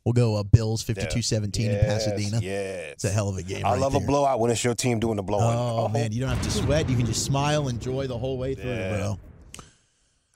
[0.05, 0.95] We'll go uh, Bills Yeah.
[0.97, 2.41] 52-17 in Yes, Pasadena.
[2.43, 2.93] Yes.
[2.95, 4.03] It's a hell of a game I right love there.
[4.03, 5.57] a blowout when it's your team doing the blowing.
[5.57, 6.89] Oh, man, you don't have to sweat.
[6.91, 8.97] You can just smile, and enjoy the whole way through, Yeah.
[8.97, 9.19] bro.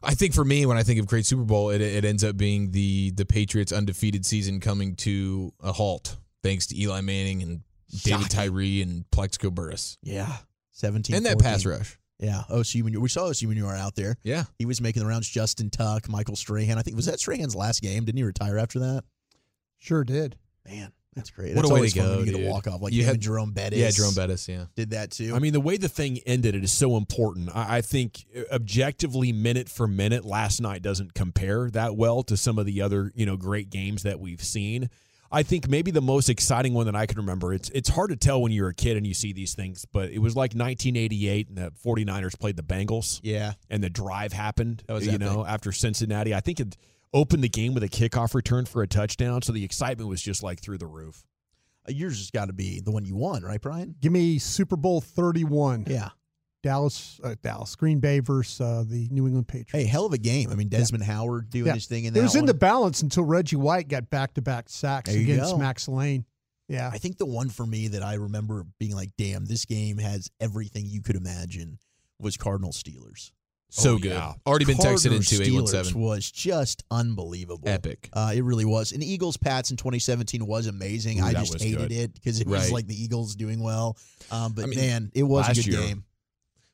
[0.06, 2.36] I think for me, when I think of great Super Bowl, it, it ends up
[2.36, 7.60] being the the Patriots' undefeated season coming to a halt, thanks to Eli Manning and
[8.02, 8.28] David Shocking.
[8.28, 10.32] Tyree and Plaxico Burress Yeah,
[10.72, 11.50] seventeen and that 14.
[11.52, 11.98] pass rush.
[12.18, 14.16] Yeah, OSU when you we saw OSU when you were out there.
[14.22, 15.28] Yeah, He was making the rounds.
[15.28, 16.78] Justin Tuck, Michael Strahan.
[16.78, 18.04] I think was that Strahan's last game.
[18.04, 19.04] Didn't he retire after that?
[19.78, 20.36] Sure did.
[20.64, 21.57] Man, that's great.
[21.57, 23.20] What That's a way to go, when you get a walk off like You had-
[23.20, 23.79] Jerome Bettis.
[23.79, 24.48] yeah, Jerome Bettis.
[24.48, 25.35] Yeah, did that too.
[25.35, 27.50] I mean, the way the thing ended, it is so important.
[27.55, 32.37] I, I think uh, objectively, minute for minute, last night doesn't compare that well to
[32.37, 34.90] some of the other you know great games that we've seen.
[35.33, 37.52] I think maybe the most exciting one that I can remember.
[37.52, 40.11] It's it's hard to tell when you're a kid and you see these things, but
[40.11, 44.85] it was like 1988 and the 49ers played the Bengals yeah, and the drive happened.
[44.87, 46.33] That was you know after Cincinnati.
[46.35, 46.76] I think it
[47.16, 50.42] opened the game with a kickoff return for a touchdown, so the excitement was just
[50.42, 51.24] like through the roof.
[51.88, 53.94] Uh, Yours has got to be the one you won, right, Brian?
[54.00, 55.87] Give me Super Bowl 31.
[55.88, 56.11] Yeah.
[56.62, 59.72] Dallas, uh, Dallas, Green Bay versus uh, the New England Patriots.
[59.72, 60.50] Hey, hell of a game.
[60.50, 61.74] I mean, Desmond Howard doing Yeah.
[61.74, 64.42] his thing in it that was in the balance until Reggie White got back to
[64.42, 65.57] back sacks There against.
[65.59, 66.24] Max Lane.
[66.68, 66.90] Yeah.
[66.92, 70.29] I think the one for me that I remember being like, damn, this game has
[70.40, 71.79] everything you could imagine
[72.18, 73.31] was Cardinal Steelers.
[73.78, 74.12] So Oh, good.
[74.12, 74.32] yeah.
[74.46, 76.00] Already been texted into eight one Steelers seven.
[76.00, 77.68] was just unbelievable.
[77.68, 78.08] Epic.
[78.12, 78.92] Uh, it really was.
[78.92, 81.20] And Eagles Pats in 2017 was amazing.
[81.20, 81.92] Ooh, I just hated good.
[81.92, 83.98] it because it was like the Eagles doing well.
[84.30, 86.04] Um, but I mean, man, it was a good year game.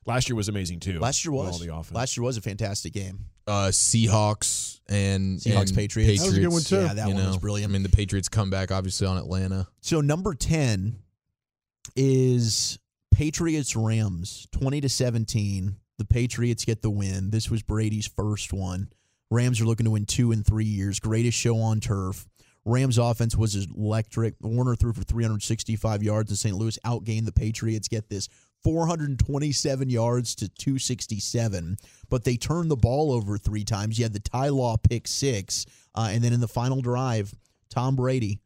[0.05, 0.99] Last year was amazing too.
[0.99, 1.53] Last year was.
[1.53, 1.93] all the offense.
[1.93, 3.19] Last year was a fantastic game.
[3.45, 6.21] Uh, Seahawks and Seahawks, and Patriots.
[6.21, 6.75] That was a good one, too.
[6.77, 7.69] Yeah, that you one was brilliant.
[7.69, 9.67] I mean, the Patriots come back obviously on Atlanta.
[9.81, 10.95] So number 10
[11.95, 12.79] is
[13.13, 15.75] Patriots Rams 20 to 17.
[15.97, 17.29] The Patriots get the win.
[17.29, 18.89] This was Brady's first one.
[19.29, 20.99] Rams are looking to win 2 in 3 years.
[20.99, 22.27] Greatest show on turf.
[22.65, 24.35] Rams offense was electric.
[24.41, 26.55] Warner threw for 365 yards and St.
[26.55, 27.87] Louis outgained the Patriots.
[27.87, 28.29] Get this.
[28.63, 31.77] 427 yards to 267,
[32.09, 33.99] but they turned the ball over three times.
[33.99, 37.35] You had the Ty Law pick six, uh, and then in the final drive,
[37.69, 38.39] Tom Brady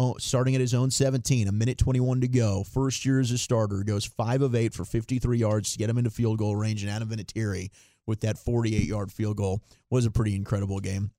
[0.00, 2.62] Oh, starting at his own 17, a minute 21 to go.
[2.62, 5.98] First year as a starter, goes 5 of 8 for 53 yards to get him
[5.98, 6.82] into field goal range.
[6.82, 7.70] And Adam Vinatieri
[8.06, 11.10] with that 48 yard field goal was a pretty incredible game.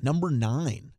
[0.00, 0.92] Number nine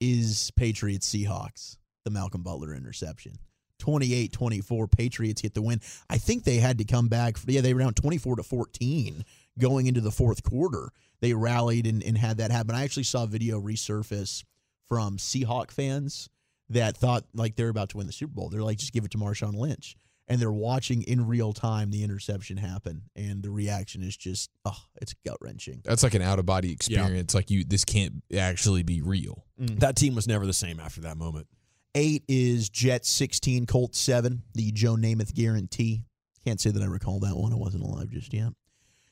[0.00, 3.38] is Patriots Seahawks, the Malcolm Butler interception.
[3.80, 5.80] 28 24, Patriots get the win.
[6.08, 7.36] I think they had to come back.
[7.46, 9.24] Yeah, they were down 24 to 14
[9.58, 10.90] going into the fourth quarter.
[11.20, 12.74] They rallied and, and had that happen.
[12.74, 14.44] I actually saw video resurface
[14.88, 16.28] from Seahawk fans
[16.70, 18.48] that thought like they're about to win the Super Bowl.
[18.48, 19.96] They're like, just give it to Marshawn Lynch.
[20.30, 23.04] And they're watching in real time the interception happen.
[23.16, 25.80] And the reaction is just, oh, it's gut wrenching.
[25.84, 27.34] That's like an out of body experience.
[27.34, 29.46] Like you, this can't actually be real.
[29.58, 29.80] Mm.
[29.80, 31.46] That team was never the same after that moment.
[31.94, 36.04] Eight is Jets 16, Colts 7, the Joe Namath guarantee.
[36.44, 37.52] Can't say that I recall that one.
[37.52, 38.52] I wasn't alive just yet.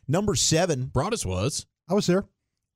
[0.07, 0.87] Number seven.
[0.87, 1.67] Broadus was.
[1.89, 2.25] I was there.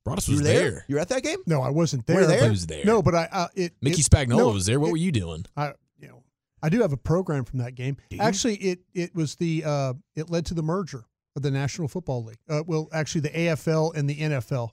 [0.04, 0.70] Broadus You was were there?
[0.70, 0.84] there.
[0.88, 1.38] You were at that game?
[1.46, 2.20] No, I wasn't there.
[2.22, 2.38] you there?
[2.40, 2.84] but- He was there.
[2.84, 4.80] No, but I uh, it Mickey it- Spagnola no, was there.
[4.80, 5.44] What it- were you doing?
[5.56, 6.22] I you know
[6.62, 7.96] I do have a program from that game.
[8.18, 11.04] Actually, it it was the uh, it led to the merger
[11.36, 12.38] of the National Football League.
[12.48, 14.70] Uh, well, actually, the AFL and the NFL.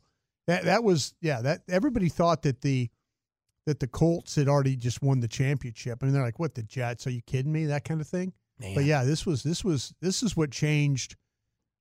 [0.48, 1.42] That that was yeah.
[1.42, 2.90] That everybody thought that the
[3.66, 6.00] that the Colts had already just won the championship.
[6.02, 7.06] I mean, they're like, "What the Jets?
[7.06, 8.32] Are you kidding me?" That kind of thing.
[8.74, 11.16] But yeah, this was this was this is what changed,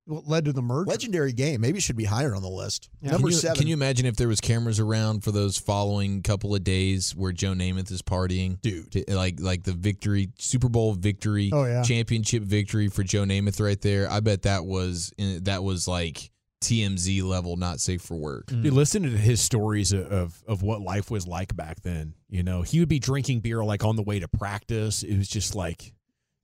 [0.07, 0.89] what led to the merger.
[0.89, 1.61] Legendary game.
[1.61, 2.89] Maybe it should be higher on the list.
[3.01, 3.11] Yeah.
[3.11, 3.57] Number can you, seven.
[3.57, 7.31] Can you imagine if there was cameras around for those following couple of days where
[7.31, 8.91] Joe Namath is partying, Dude.
[8.91, 11.83] To- like like the victory, Super Bowl victory, Oh, yeah.
[11.83, 14.09] championship victory for Joe Namath right there.
[14.09, 18.47] I bet that was eh, that was like TMZ level, not safe for work.
[18.47, 18.63] Mm.
[18.63, 22.43] Dude, listening to his stories of, of of what life was like back then, you
[22.43, 25.03] know, he would be drinking beer like on the way to practice.
[25.03, 25.93] It was just like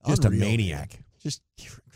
[0.05, 0.93] just Unreal, a maniac.
[0.93, 1.03] man.
[1.21, 1.41] Just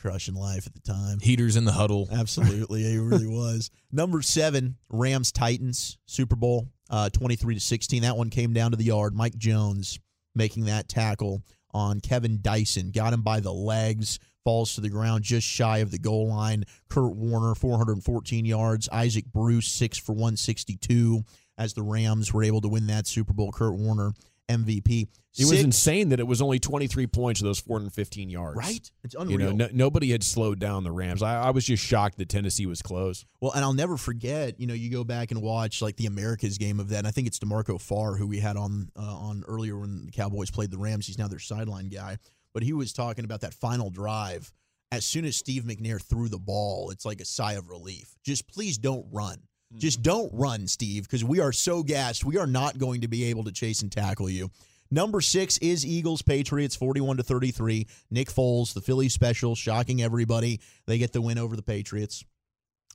[0.02, 1.20] crushing life at the time.
[1.20, 2.08] Heaters in the huddle.
[2.12, 3.70] Absolutely, he really was.
[3.92, 8.04] Number seven, Rams Titans Super Bowl, uh, twenty three to sixteen.
[8.04, 9.16] That one came down to the yard.
[9.16, 10.00] Mike Jones
[10.36, 15.24] making that tackle on Kevin Dyson, got him by the legs, falls to the ground
[15.24, 16.64] just shy of the goal line.
[16.90, 18.88] Kurt Warner, four hundred and fourteen yards.
[18.92, 21.24] Isaac Bruce, six for one sixty two.
[21.60, 24.14] As the Rams were able to win that Super Bowl, Kurt Warner
[24.50, 25.08] MVP.
[25.40, 28.58] It was insane that it was only 23 points of those 415 yards.
[28.58, 28.92] right.
[29.04, 29.32] It's unreal.
[29.32, 31.22] You know, no, nobody had slowed down the Rams.
[31.22, 33.24] I, I was just shocked that Tennessee was close.
[33.40, 34.60] Well, and I'll never forget.
[34.60, 37.00] You know, you go back and watch like the Americas game of that.
[37.00, 40.12] And I think it's D'Marco Farr who we had on uh, on earlier when the
[40.12, 41.06] Cowboys played the Rams.
[41.06, 42.18] He's now their sideline guy,
[42.54, 44.52] but he was talking about that final drive.
[44.92, 48.16] As soon as Steve McNair threw the ball, it's like a sigh of relief.
[48.24, 49.38] Just please don't run.
[49.76, 52.24] Just don't run, Steve, because we are so gassed.
[52.24, 54.50] We are not going to be able to chase and tackle you.
[54.90, 57.88] Number six is Eagles Patriots, forty-one to thirty-three.
[58.10, 60.62] Nick Foles, the Philly special, shocking everybody.
[60.86, 62.24] They get the win over the Patriots.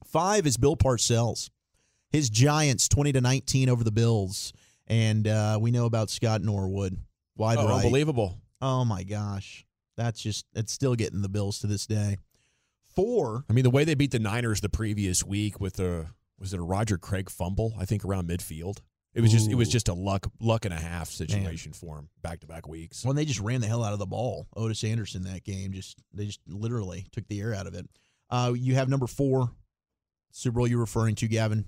[0.06, 1.50] Five is Bill Parcells.
[2.10, 4.52] His Giants, 20 to 19 over the Bills.
[4.86, 6.98] And uh, we know about Scott Norwood.
[7.36, 7.76] Wide Oh, right.
[7.84, 8.36] unbelievable.
[8.60, 9.64] Oh, my gosh.
[9.96, 12.18] That's just, it's still getting the Bills to this day.
[12.94, 13.44] Four.
[13.48, 16.08] I mean, the way they beat the Niners the previous week with a
[16.42, 17.72] was it a Roger Craig fumble?
[17.78, 18.80] I think around midfield.
[19.14, 22.08] It was just it was just a luck luck and a half situation for him
[22.22, 23.04] back to back weeks.
[23.04, 24.48] When they just ran the hell out of the ball.
[24.56, 27.86] Ottis Anderson that game, just they just literally took the air out of it.
[28.28, 29.50] Uh, you have number four,
[30.32, 31.66] Super Bowl you're referring to, Gavin.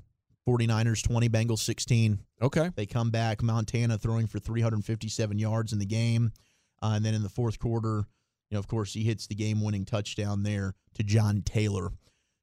[0.48, 2.18] 49ers 20, Bengals 16.
[2.42, 2.70] Okay.
[2.74, 3.42] They come back.
[3.42, 6.32] Montana throwing for 357 yards in the game.
[6.82, 8.04] Uh, and then in the fourth quarter,
[8.50, 11.92] you know, of course, he hits the game winning touchdown there to John Taylor.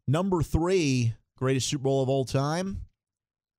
[0.08, 2.86] Number three, greatest Super Bowl of all time.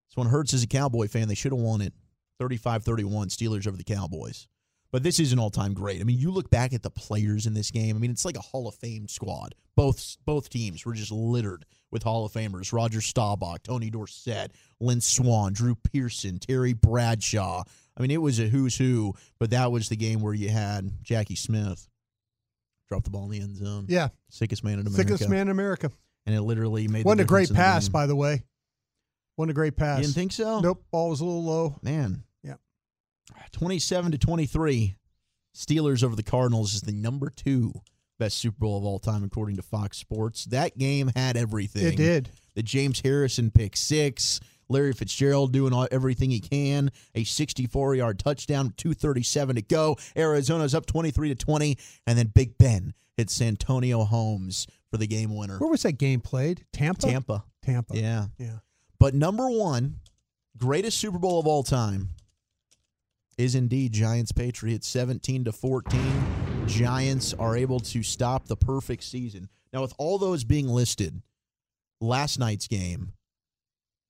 [0.09, 1.27] This one hurts as a Cowboy fan.
[1.27, 1.92] They should have won it
[2.38, 4.47] 35 31, Steelers over the Cowboys.
[4.92, 6.03] But this is an all-time great.
[6.03, 7.97] I mean, you look back at the players in this game.
[7.97, 9.55] I mean, it's like a Hall of Fame squad.
[9.75, 15.01] Both both teams were just littered with Hall of Famers: Roger Staubach, Tony Dorsett, Lynn
[15.01, 17.64] Swann, Drew Pearson, Terry Bradshaw.
[17.97, 19.14] I mean, it was a who's who.
[19.40, 21.88] But that was the game where you had Jackie Smith
[22.88, 23.87] drop the ball in the end zone.
[23.88, 25.09] Yeah, sickest man in America.
[25.09, 25.90] sickest man in America.
[26.26, 27.04] And it literally made.
[27.04, 27.92] Wasn't a great the pass, game.
[27.92, 28.42] by the way.
[29.37, 29.98] Wasn't a great pass.
[29.98, 30.61] You didn't think so?
[30.61, 30.85] Nope.
[30.90, 31.78] Ball was a little low.
[31.82, 32.22] Man.
[32.42, 32.54] Yeah.
[33.52, 34.96] 27 to 23.
[35.54, 37.72] Steelers over the Cardinals is the number two
[38.18, 40.44] best Super Bowl of all time, according to Fox Sports.
[40.46, 41.87] That game had everything.
[41.87, 42.30] It did.
[42.54, 48.18] The James Harrison pick six, Larry Fitzgerald doing all, everything he can, a 64 yard
[48.18, 49.96] touchdown, 237 to go.
[50.16, 55.35] Arizona's up 23 to 20, and then Big Ben hits Santonio Holmes for the game
[55.35, 55.59] winner.
[55.59, 56.66] Where was that game played?
[56.70, 57.07] Tampa.
[57.07, 57.44] Tampa.
[57.62, 57.96] Tampa.
[57.96, 58.26] Yeah.
[58.37, 58.59] Yeah.
[59.00, 60.00] But number one,
[60.59, 62.11] greatest Super Bowl of all time
[63.38, 66.66] is indeed Giants Patriots 17 to 14.
[66.66, 69.48] Giants are able to stop the perfect season.
[69.72, 71.22] Now, with all those being listed,
[71.98, 73.14] last night's game,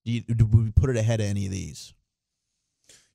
[0.05, 1.95] do, you, do we put it ahead of any of these?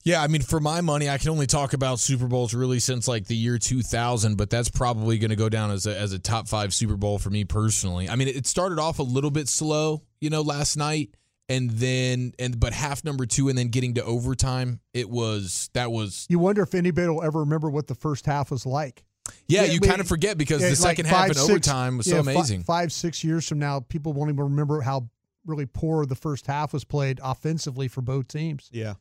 [0.08, 3.10] Yeah, I mean, for my money, I can only talk about Super Bowls really since
[3.10, 6.20] like the year 2000, but that's probably going to go down as a, as a
[6.20, 8.08] top five Super Bowl for me personally.
[8.10, 11.10] I mean, it started off a little bit slow, you know, last night,
[11.50, 15.92] and then and but half number two, and then getting to overtime, it was that
[15.92, 19.04] was You wonder if anybody will ever remember what the first half was like.
[19.48, 19.64] yeah.
[19.64, 21.50] Yeah, you we- kind of forget because Yeah, the like second five, half and six-
[21.50, 22.64] overtime was yeah, so amazing.
[22.64, 25.10] five, six years from now, people won't even remember how
[25.46, 28.70] really poor the first half was played offensively for both teams.
[28.72, 28.94] Yeah.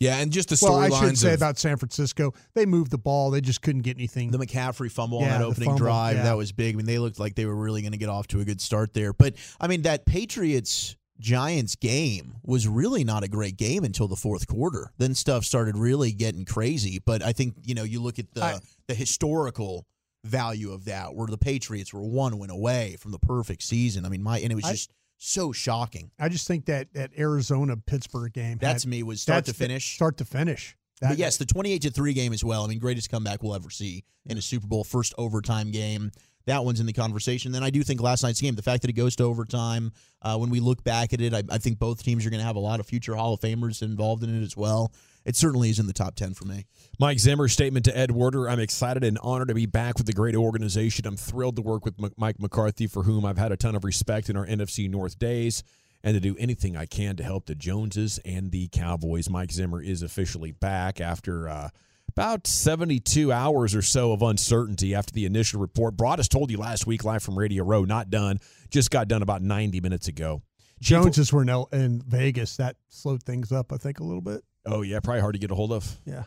[0.00, 0.90] Yeah, and just the storylines.
[0.90, 3.30] Well, I should say of about San Francisco, they moved the ball.
[3.30, 4.30] They just couldn't get anything.
[4.30, 6.22] The McCaffrey fumble on that opening fumble, drive, yeah.
[6.24, 6.74] that was big.
[6.74, 8.60] I mean, they looked like they were really going to get off to a good
[8.60, 9.12] start there.
[9.12, 14.16] But, I mean, that Patriots Giants game was really not a great game until the
[14.16, 14.92] fourth quarter.
[14.98, 17.00] Then stuff started really getting crazy.
[17.04, 19.84] But I think, you know, you look at the, I- the historical
[20.24, 24.04] value of that, where the Patriots were one win away from the perfect season.
[24.06, 26.10] I mean, my, and it was I- just so shocking.
[26.18, 28.58] I just think that that Arizona Pittsburgh game.
[28.58, 29.94] That had- to me was start to finish.
[29.94, 30.76] Start to finish.
[31.00, 32.64] That, But yes, the 28 to 3 game as well.
[32.64, 36.10] I mean, greatest comeback we'll ever see in a Super Bowl first overtime game.
[36.46, 37.52] That one's in the conversation.
[37.52, 40.36] Then I do think last night's game, the fact that it goes to overtime, uh,
[40.38, 42.56] when we look back at it, I, I think both teams are going to have
[42.56, 44.90] a lot of future Hall of Famers involved in it as well.
[45.28, 46.64] It certainly is in the top 10 for me.
[46.98, 50.14] Mike Zimmer's statement to Ed Werder I'm excited and honored to be back with the
[50.14, 51.06] great organization.
[51.06, 53.84] I'm thrilled to work with M- Mike McCarthy, for whom I've had a ton of
[53.84, 55.62] respect in our NFC North days,
[56.02, 59.28] and to do anything I can to help the Joneses and the Cowboys.
[59.28, 61.68] Mike Zimmer is officially back after uh,
[62.08, 65.94] about 72 hours or so of uncertainty after the initial report.
[65.94, 69.42] Broadus told you last week, live from Radio Row, not done, just got done about
[69.42, 70.40] 90 minutes ago.
[70.80, 72.56] Joneses were in, in Vegas.
[72.56, 74.42] That slowed things up, I think, a little bit.
[74.68, 75.96] Oh, yeah, probably hard to get a hold of.
[76.04, 76.24] Yeah.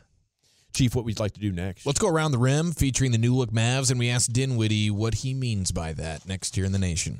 [0.73, 1.85] Chief, what we'd like to do next?
[1.85, 5.15] Let's go around the rim featuring the new look Mavs, and we ask Dinwiddie what
[5.15, 7.19] he means by that next year in the nation.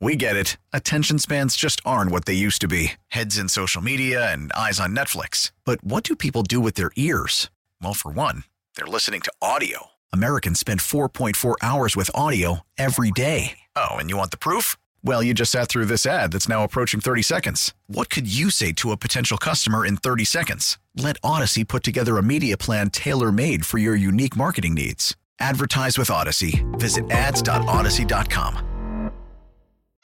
[0.00, 0.56] We get it.
[0.72, 4.80] Attention spans just aren't what they used to be heads in social media and eyes
[4.80, 5.50] on Netflix.
[5.64, 7.50] But what do people do with their ears?
[7.82, 8.44] Well, for one,
[8.76, 9.88] they're listening to audio.
[10.12, 13.58] Americans spend 4.4 hours with audio every day.
[13.76, 14.76] Oh, and you want the proof?
[15.02, 17.72] Well, you just sat through this ad that's now approaching 30 seconds.
[17.86, 20.78] What could you say to a potential customer in 30 seconds?
[20.94, 25.16] Let Odyssey put together a media plan tailor made for your unique marketing needs.
[25.38, 26.64] Advertise with Odyssey.
[26.72, 28.66] Visit ads.odyssey.com.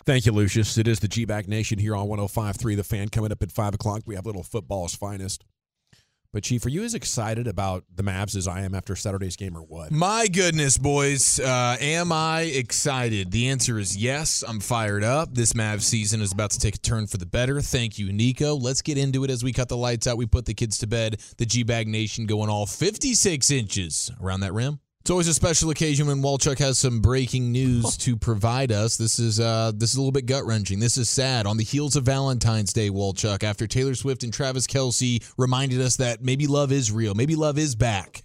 [0.06, 0.78] Thank you, Lucius.
[0.78, 3.08] It is the G Bag Nation here on 105.3 The Fan.
[3.08, 5.44] Coming up at 5 o'clock, we have little football's finest.
[6.36, 9.56] But, Chief, are you as excited about the Mavs as I am after Saturday's game
[9.56, 9.90] or what?
[9.90, 11.40] My goodness, boys.
[11.40, 13.30] Uh, am I excited?
[13.30, 14.44] The answer is yes.
[14.46, 15.32] I'm fired up.
[15.32, 17.62] This Mavs season is about to take a turn for the better.
[17.62, 18.54] Thank you, Nico.
[18.54, 20.18] Let's get into it as we cut the lights out.
[20.18, 21.22] We put the kids to bed.
[21.38, 24.80] The G Bag Nation going all 56 inches around that rim.
[25.06, 28.96] It's always a special occasion when Wolchuk has some breaking news to provide us.
[28.96, 30.80] This is uh, this is a little bit gut wrenching.
[30.80, 31.46] This is sad.
[31.46, 35.94] On the heels of Valentine's Day, Wolchuk, after Taylor Swift and Travis Kelce reminded us
[35.98, 38.24] that maybe love is real, maybe love is back.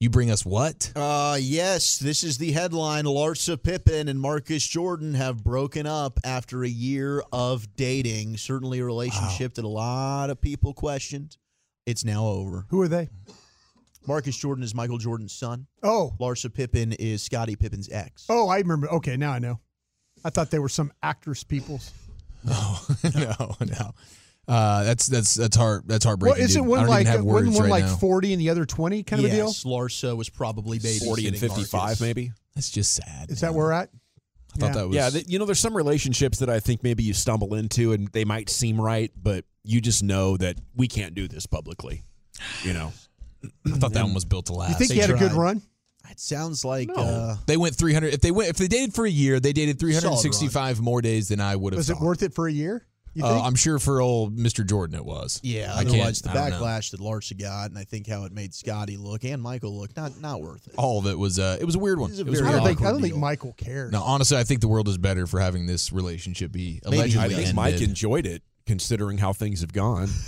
[0.00, 0.90] You bring us what?
[0.96, 3.04] Uh, yes, this is the headline.
[3.04, 8.38] Larsa Pippen and Marcus Jordan have broken up after a year of dating.
[8.38, 11.36] Certainly a relationship that a lot of people questioned.
[11.84, 12.64] It's now over.
[12.70, 13.10] Who are they?
[14.08, 15.66] Marcus Jordan is Michael Jordan's son.
[15.84, 16.14] Oh.
[16.18, 18.26] Larsa Pippen is Scottie Pippen's ex.
[18.28, 18.88] Oh, I remember.
[18.94, 19.60] Okay, now I know.
[20.24, 21.92] I thought they were some actress peoples.
[22.48, 23.90] Oh, no, no.
[24.46, 26.44] Uh, that's that's that's heart that's Well, heartbreaking.
[26.44, 27.96] isn't one like even wasn't one right like now.
[27.96, 29.46] forty and the other twenty kind of a deal?
[29.48, 32.30] yes, Larsa was probably babysitting 40 and 55, maybe?
[32.54, 33.30] That's just sad.
[33.32, 33.90] Is that where we're at?
[34.54, 34.72] I thought Yeah.
[34.72, 37.54] that was Yeah, th- you know, there's some relationships that I think maybe you stumble
[37.54, 41.44] into and they might seem right, but you just know that we can't do this
[41.44, 42.04] publicly.
[42.62, 42.92] You know,
[43.66, 44.70] I thought that one was built to last.
[44.70, 45.40] You think They he had a good tried.
[45.40, 45.62] run?
[46.10, 48.14] It sounds like uh, they went 300.
[48.14, 51.38] If they went, if they dated for a year, they dated 365 more days than
[51.40, 51.78] I would have.
[51.78, 52.02] Was it thought.
[52.02, 52.86] worth it for a year?
[53.14, 53.42] You Uh.
[53.42, 54.66] I'm sure for old Mr.
[54.66, 55.38] Jordan it was.
[55.42, 55.72] yeah.
[55.74, 56.34] I Otherwise, can't.
[56.34, 56.64] the I don't know.
[56.66, 59.94] backlash that Larsa got, and I think how it made Scotty look and Michael look,
[59.96, 60.74] not not worth it.
[60.78, 61.38] All of it was.
[61.38, 62.10] Uh, it was a weird one.
[62.10, 63.20] It was a It was very I don't think I awkward don't think deal.
[63.20, 63.92] Michael cares.
[63.92, 66.96] No, honestly, I think the world is better for having this relationship be Maybe.
[66.96, 67.54] allegedly I think ended.
[67.54, 70.08] Mike enjoyed it, considering how things have gone.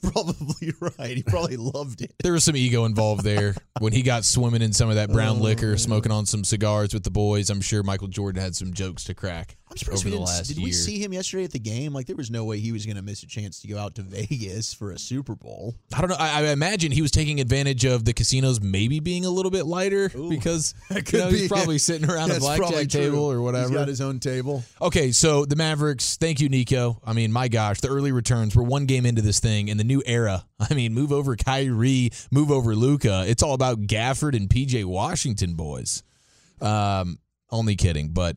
[0.12, 1.16] Probably right.
[1.16, 2.14] He probably loved it.
[2.22, 5.40] there was some ego involved there when he got swimming in some of that brown
[5.40, 7.50] liquor, oh, smoking on some cigars with the boys.
[7.50, 10.46] I'm sure Michael Jordan had some jokes to crack I'm surprised we the didn't.
[10.46, 10.64] Did year.
[10.64, 11.92] we see him yesterday at the game?
[11.92, 13.94] Like there was no way he was going to miss a chance to go out
[13.96, 15.74] to Vegas for a Super Bowl.
[15.94, 16.16] I don't know.
[16.18, 19.66] I, I imagine he was taking advantage of the casinos maybe being a little bit
[19.66, 23.68] lighter because you know, he's probably sitting around a That's blackjack table or whatever.
[23.68, 24.64] He's got his own table.
[24.80, 27.00] Okay, so the Mavericks, thank you, Nico.
[27.04, 28.56] I mean, my gosh, the early returns.
[28.56, 30.46] We're one game into this thing in the new era.
[30.58, 33.24] I mean, move over Kyrie, move over Luka.
[33.26, 36.02] It's all about Gafford and PJ Washington, boys.
[36.60, 37.18] Um,
[37.50, 38.36] only kidding, but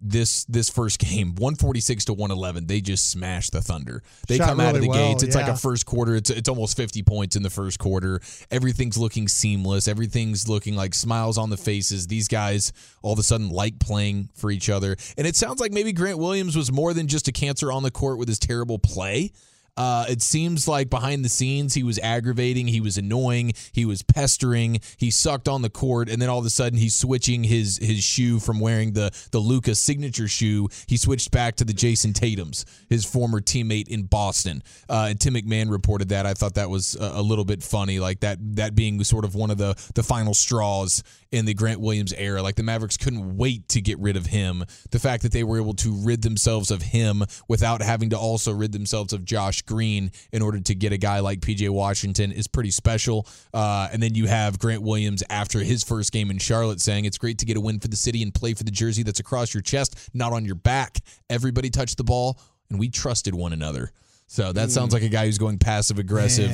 [0.00, 4.02] this this first game, 146 to 111, they just smashed the Thunder.
[4.28, 5.22] They Shot come out of the well, gates.
[5.22, 6.14] It's like a first quarter.
[6.14, 8.20] It's it's almost 50 points in the first quarter.
[8.50, 9.88] Everything's looking seamless.
[9.88, 12.06] Everything's looking like smiles on the faces.
[12.06, 14.96] These guys all of a sudden like playing for each other.
[15.16, 17.90] And it sounds like maybe Grant Williams was more than just a cancer on the
[17.90, 19.32] court with his terrible play.
[19.76, 24.02] Uh, it seems like behind the scenes he was aggravating, he was annoying, he was
[24.02, 27.78] pestering, he sucked on the court, and then all of a sudden he's switching his
[27.78, 30.68] his shoe from wearing the the Luka signature shoe.
[30.86, 34.62] He switched back to the Jayson Tatum's, his former teammate in Boston.
[34.88, 36.26] Uh, and Tim McMahon reported that.
[36.26, 39.34] I thought that was a, a little bit funny, like that that being sort of
[39.34, 42.42] one of the the final straws in the Grant Williams era.
[42.42, 44.64] Like the Mavericks couldn't wait to get rid of him.
[44.90, 48.52] The fact that they were able to rid themselves of him without having to also
[48.52, 52.46] rid themselves of Josh Green in order to get a guy like PJ Washington is
[52.46, 53.26] pretty special.
[53.52, 57.18] Uh, and then you have Grant Williams after his first game in Charlotte saying it's
[57.18, 59.52] great to get a win for the city and play for the jersey that's across
[59.52, 60.98] your chest, not on your back.
[61.28, 62.38] Everybody touched the ball,
[62.70, 63.92] and we trusted one another.
[64.28, 66.50] So that sounds like a guy who's going passive aggressive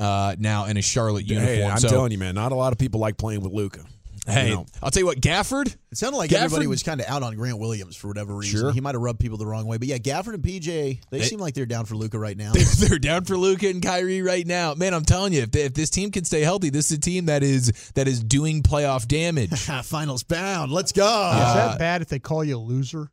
[0.00, 1.56] uh, now in a Charlotte uniform.
[1.56, 3.84] Hey, I'm so, telling you, man, not a lot of people like playing with Luka.
[4.26, 4.66] Hey, You know.
[4.82, 5.68] I'll tell you what, Gafford.
[5.92, 8.60] It sounded like Gafford- everybody was kind of out on Grant Williams for whatever reason.
[8.60, 8.72] Sure.
[8.72, 11.38] He might have rubbed people the wrong way, but yeah, Gafford and PJ, they, seem
[11.38, 12.52] like they're down for Luka right now.
[12.78, 14.74] They're down for Luka and Kyrie right now.
[14.74, 17.00] Man, I'm telling you, if, they, if this team can stay healthy, this is a
[17.00, 19.52] team that is that is doing playoff damage.
[19.84, 20.72] Finals bound.
[20.72, 21.04] Let's go.
[21.04, 23.10] is Uh, that bad if they call you a loser?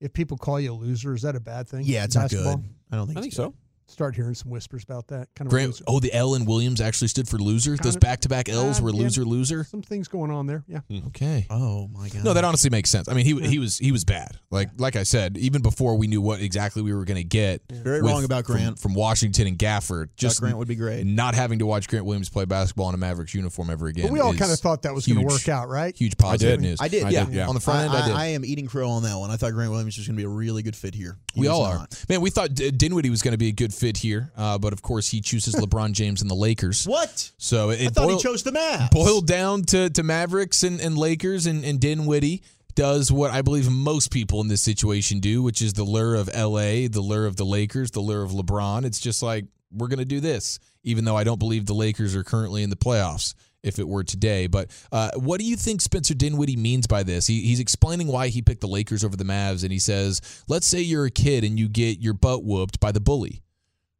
[0.00, 1.82] If people call you a loser, is that a bad thing?
[1.84, 2.56] yeah, it's in not basketball?
[2.56, 2.64] good.
[2.90, 3.18] I don't think.
[3.18, 3.36] I think good.
[3.36, 3.54] so.
[3.92, 5.28] Start hearing some whispers about that.
[5.34, 7.72] Kind of Grant, oh, the L in Williams actually stood for loser.
[7.72, 9.02] Those Kind of- back to back L's Uh, were yeah.
[9.02, 9.64] loser loser.
[9.64, 10.64] some things going on there.
[10.66, 10.80] Yeah.
[11.08, 11.46] Okay.
[11.50, 12.24] Oh my god.
[12.24, 13.08] No, that honestly makes sense.
[13.08, 14.38] I mean, he he was he was bad.
[14.50, 17.60] Like like I said, even before we knew what exactly we were going to get.
[17.70, 18.78] Very with- wrong about from- Grant.
[18.78, 20.08] from, Washington and Gafford.
[20.16, 21.04] Just Grant would be great.
[21.06, 24.06] Not having to watch Grant Williams play basketball in a Mavericks uniform ever again.
[24.06, 25.94] But we all kind of thought that was going to work out, right?
[25.94, 26.62] Huge positive did.
[26.62, 26.78] news.
[26.80, 27.04] I did.
[27.04, 27.48] I yeah, did, yeah.
[27.48, 28.16] on the front end, I, did.
[28.16, 29.30] I, am eating crow on that one.
[29.30, 31.18] I thought Grant Williams was going to be a really good fit here.
[31.34, 31.86] He we was all are.
[32.08, 34.82] Man, we thought Dinwiddie was going to be a good fit here, uh, but of
[34.82, 36.86] course he chooses LeBron James and the Lakers.
[36.86, 37.30] What?
[37.38, 38.90] So it, I thought boiled, he chose the Mavs.
[38.90, 42.42] boiled down to, to Mavericks and, and Lakers, and, and Dinwiddie
[42.74, 46.28] does what I believe most people in this situation do, which is the lure of
[46.28, 48.84] LA, the lure of the Lakers, the lure of LeBron.
[48.84, 52.14] It's just like, we're going to do this, even though I don't believe the Lakers
[52.14, 54.46] are currently in the playoffs if it were today.
[54.46, 57.26] But uh, what do you think Spencer Dinwiddie means by this?
[57.26, 60.66] He, he's explaining why he picked the Lakers over the Mavs, and he says, let's
[60.66, 63.42] say you're a kid and you get your butt whooped by the bully,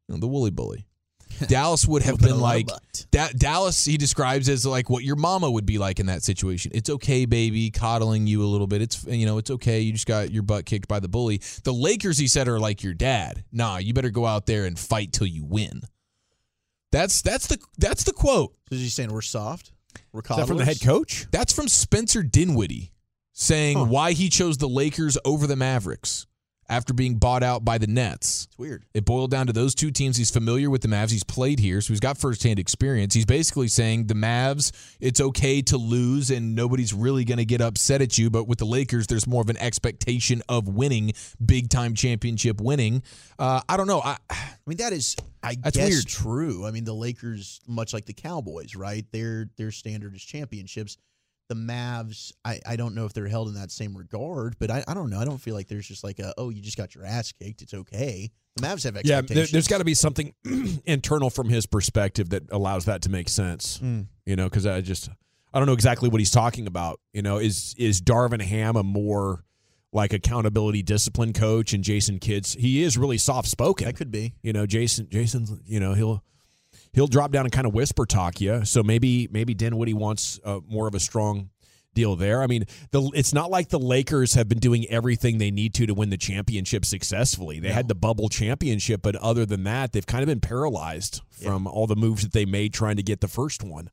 [0.09, 0.86] you know, the woolly bully.
[1.48, 3.07] Dallas would have been a lot of like butt.
[3.11, 3.84] da- Dallas.
[3.84, 6.72] He describes as like what your mama would be like in that situation.
[6.74, 8.82] It's okay, baby, coddling you a little bit.
[8.82, 9.80] It's you know, it's okay.
[9.80, 11.40] You just got your butt kicked by the bully.
[11.64, 13.44] The Lakers, he said, are like your dad.
[13.50, 15.82] Nah, you better go out there and fight till you win.
[16.90, 18.55] That's that's the that's the quote.
[18.68, 19.72] So is he saying we're soft?
[20.12, 21.26] We're Is that from the head coach?
[21.30, 22.92] That's from Spencer Dinwiddie
[23.32, 26.26] saying why he chose the Lakers over the Mavericks
[26.73, 28.47] after being bought out by the Nets.
[28.49, 28.85] It's weird.
[28.95, 30.16] It boiled down to those two teams.
[30.16, 31.11] He's familiar with the Mavs.
[31.11, 33.12] He's played here, so he's got firsthand experience.
[33.12, 37.61] He's basically saying the Mavs, it's okay to lose and nobody's really going to get
[37.61, 38.31] upset at you.
[38.31, 41.12] But with the Lakers, there's more of an expectation of winning,
[41.45, 43.03] big time championship winning.
[43.39, 44.01] Uh, I don't know.
[44.01, 46.07] I, I mean, that is, I That's guess, weird.
[46.07, 46.66] true.
[46.66, 49.05] I mean, the Lakers, much like the Cowboys, right?
[49.12, 50.97] Their their standard is championships.
[51.53, 54.82] The Mavs, I, I don't know if they're held in that same regard, but I,
[54.88, 55.18] I don't know.
[55.20, 57.61] I don't feel like there's just like a, oh, you just got your ass kicked.
[57.61, 58.30] It's okay.
[58.57, 59.50] The Mavs have Yeah, expectations.
[59.50, 60.32] there, has got to be something
[60.86, 63.78] internal from his perspective that allows that to make sense.
[63.82, 64.07] Mm.
[64.24, 65.11] You know, because I just
[65.53, 67.00] I don't know exactly what he's talking about.
[67.12, 69.44] You know, is is Darvin Ham a more
[69.92, 73.84] like accountability discipline coach and Jason Kidd's he is really soft spoken.
[73.84, 74.32] That could be.
[74.42, 76.24] You know, Jason Jason's you know he'll
[76.93, 78.64] he'll drop down and kind of whisper talk you.
[78.64, 81.51] So maybe maybe Dinwiddie wants uh, more of a strong
[81.95, 82.43] deal there.
[82.43, 85.86] I mean, the it's not like the Lakers have been doing everything they need to
[85.86, 87.61] to win the championship successfully.
[87.61, 91.66] They had the bubble championship, but other than that, they've kind of been paralyzed from
[91.66, 93.90] all the moves that they made trying to get the first one.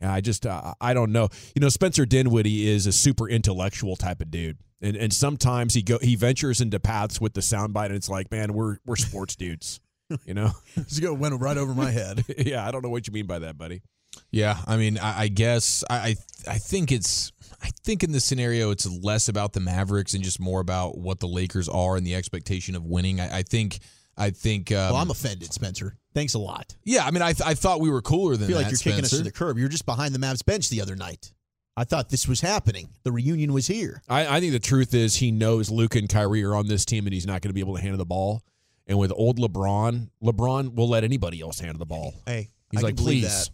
[0.00, 1.28] And I just uh, I don't know.
[1.54, 4.58] You know, Spencer Dinwiddie is a super intellectual type of dude.
[4.80, 8.30] And and sometimes he go he ventures into paths with the soundbite and it's like,
[8.30, 9.80] man, we're we're sports dudes.
[10.26, 10.50] You know?
[10.76, 12.24] This go went right over my head.
[12.38, 13.82] yeah, I don't know what you mean by that, buddy.
[14.30, 16.16] Yeah, I mean, I, I guess I, I
[16.48, 20.40] I think it's I think in this scenario it's less about the Mavericks and just
[20.40, 23.20] more about what the Lakers are and the expectation of winning.
[23.20, 23.78] I, I think
[24.16, 24.70] I think.
[24.70, 25.96] Um, well, I'm offended, Spencer.
[26.14, 26.76] Thanks a lot.
[26.84, 28.64] yeah, I mean, I th- I thought we were cooler than I feel that.
[28.64, 29.58] like you're kicking us to the curb.
[29.58, 31.32] You're just behind the Mavs bench the other night.
[31.76, 32.88] I thought this was happening.
[33.02, 34.00] The reunion was here.
[34.08, 37.04] I, I think the truth is he knows Luke and Kyrie are on this team
[37.06, 38.44] and he's not going to be able to handle the ball.
[38.86, 42.14] And with old LeBron, LeBron will let anybody else handle the ball.
[42.26, 43.50] Hey, He's I like, can believe please.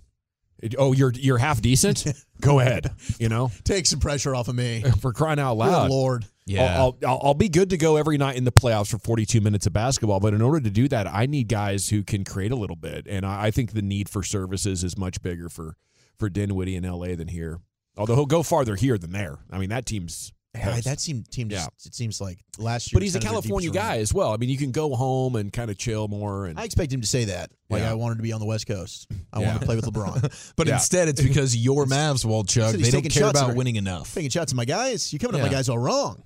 [0.77, 2.05] Oh, you're you're half decent.
[2.41, 2.91] Go ahead.
[3.19, 4.83] You know, Take some pressure off of me.
[5.01, 5.91] for crying out Good loud.
[5.91, 6.25] Lord.
[6.47, 6.79] Yeah.
[6.79, 9.67] I'll, I'll, I'll be good to go every night in the playoffs for 42 minutes
[9.67, 10.19] of basketball.
[10.19, 13.07] But in order to do that, I need guys who can create a little bit.
[13.09, 15.77] And I, I think the need for services is much bigger for,
[16.19, 17.61] for Dinwiddie in LA than here.
[17.97, 19.39] Although he'll go farther here than there.
[19.51, 20.33] I mean, that team's.
[20.55, 21.87] Yeah, that seemed, team just, Yeah.
[21.87, 22.97] it seems like last year.
[22.97, 24.33] but he's a kind of their California guy as well.
[24.33, 26.47] I mean, you can go home and kind of chill more.
[26.47, 27.53] And I expect him to say that.
[27.69, 27.91] Like, Yeah.
[27.93, 29.07] I wanted to be on the West Coast.
[29.33, 29.49] I Yeah.
[29.51, 30.53] want to play with LeBron.
[30.57, 30.75] But Yeah.
[30.75, 33.51] instead, it's because your Mavs, Wolchuk, Said he's they don't taking care shots at about
[33.53, 33.57] her.
[33.57, 34.13] winning enough.
[34.13, 35.13] Taking shots at my guys.
[35.13, 36.23] You're coming at my guys all wrong.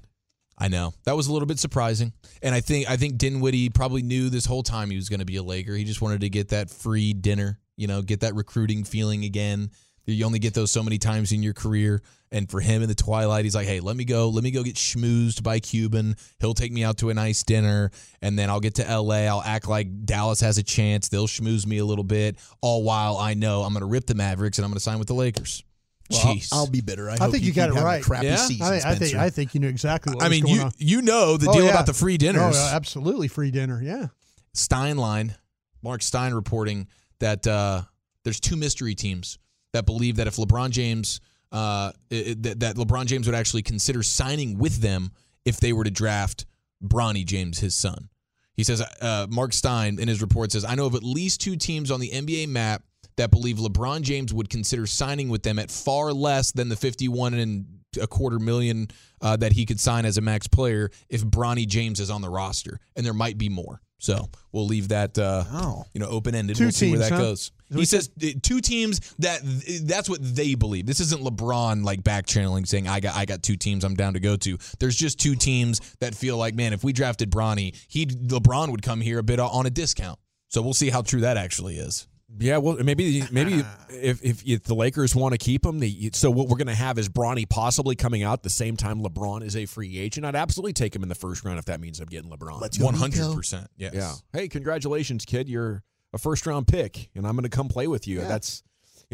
[0.57, 4.03] I know that was a little bit surprising, and I think I think Dinwiddie probably
[4.03, 5.75] knew this whole time he was going to be a Laker.
[5.75, 9.71] He just wanted to get that free dinner, you know, get that recruiting feeling again.
[10.07, 12.03] You only get those so many times in your career,
[12.35, 14.63] and for him in the twilight, he's like, "Hey, let me go, let me go
[14.63, 16.17] get schmoozed by Cuban.
[16.41, 19.27] He'll take me out to a nice dinner, and then I'll get to L.A.
[19.29, 21.09] I'll act like Dallas has a chance.
[21.09, 24.15] They'll schmooze me a little bit, all while I know I'm going to rip the
[24.15, 25.63] Mavericks and I'm going to sign with the Lakers."
[26.11, 27.09] Well, Jeez, I'll, I'll be bitter.
[27.09, 28.03] I, I hope think you got keep it right.
[28.03, 28.37] Crappy Yeah?
[28.37, 29.19] season, I, I think Spencer.
[29.21, 30.73] I think you knew exactly what I was mean, going you on.
[30.77, 31.71] you know the Oh, deal yeah.
[31.71, 32.55] about the free dinners.
[32.59, 33.81] Oh, absolutely free dinner.
[33.83, 34.09] Yeah.
[34.55, 35.35] Steinline,
[35.83, 36.89] Mark Stein reporting
[37.21, 37.83] that uh,
[38.23, 39.39] there's two mystery teams
[39.73, 41.21] that believe that if LeBron James,
[41.55, 45.13] uh, it- that, LeBron James would actually consider signing with them
[45.45, 46.45] if they were to draft
[46.83, 48.09] Bronny James, his son.
[48.57, 51.57] He says, uh, Mark Stein in his report says, I know of at least two
[51.57, 52.83] teams on the NBA map
[53.17, 57.35] that believe LeBron James would consider signing with them at far less than the 51
[57.35, 57.67] and
[58.01, 58.89] a quarter million
[59.21, 62.29] uh, that he could sign as a max player if Bronny James is on the
[62.29, 62.81] roster.
[62.97, 63.81] And there might be more.
[63.99, 65.85] So we'll leave that uh, Oh.
[65.95, 66.59] you know open ended.
[66.59, 67.19] We'll see where that huh?
[67.19, 67.53] goes.
[67.73, 68.11] He says
[68.43, 69.41] two teams that
[69.85, 70.87] that's what they believe.
[70.87, 74.15] This isn't LeBron like back channeling saying I got I got two teams I'm down
[74.15, 74.59] to go to.
[74.79, 78.83] There's just two teams that feel like man if we drafted Bronny, he LeBron would
[78.83, 80.19] come here a bit on a discount.
[80.49, 82.07] So we'll see how true that actually is.
[82.39, 83.65] Yeah, well, maybe maybe uh.
[83.91, 86.75] if, if if the Lakers want to keep him, the, so what we're going to
[86.75, 90.27] have is Bronny possibly coming out the same time LeBron is a free agent.
[90.27, 92.61] I'd absolutely take him in the first round if that means I'm getting LeBron.
[92.61, 93.69] Let's go, hundred percent.
[93.77, 93.95] Yes.
[93.95, 94.13] yeah.
[94.33, 95.49] Hey, congratulations, kid!
[95.49, 95.83] You're
[96.13, 98.21] a first round pick, and I'm going to come play with you.
[98.21, 98.63] That's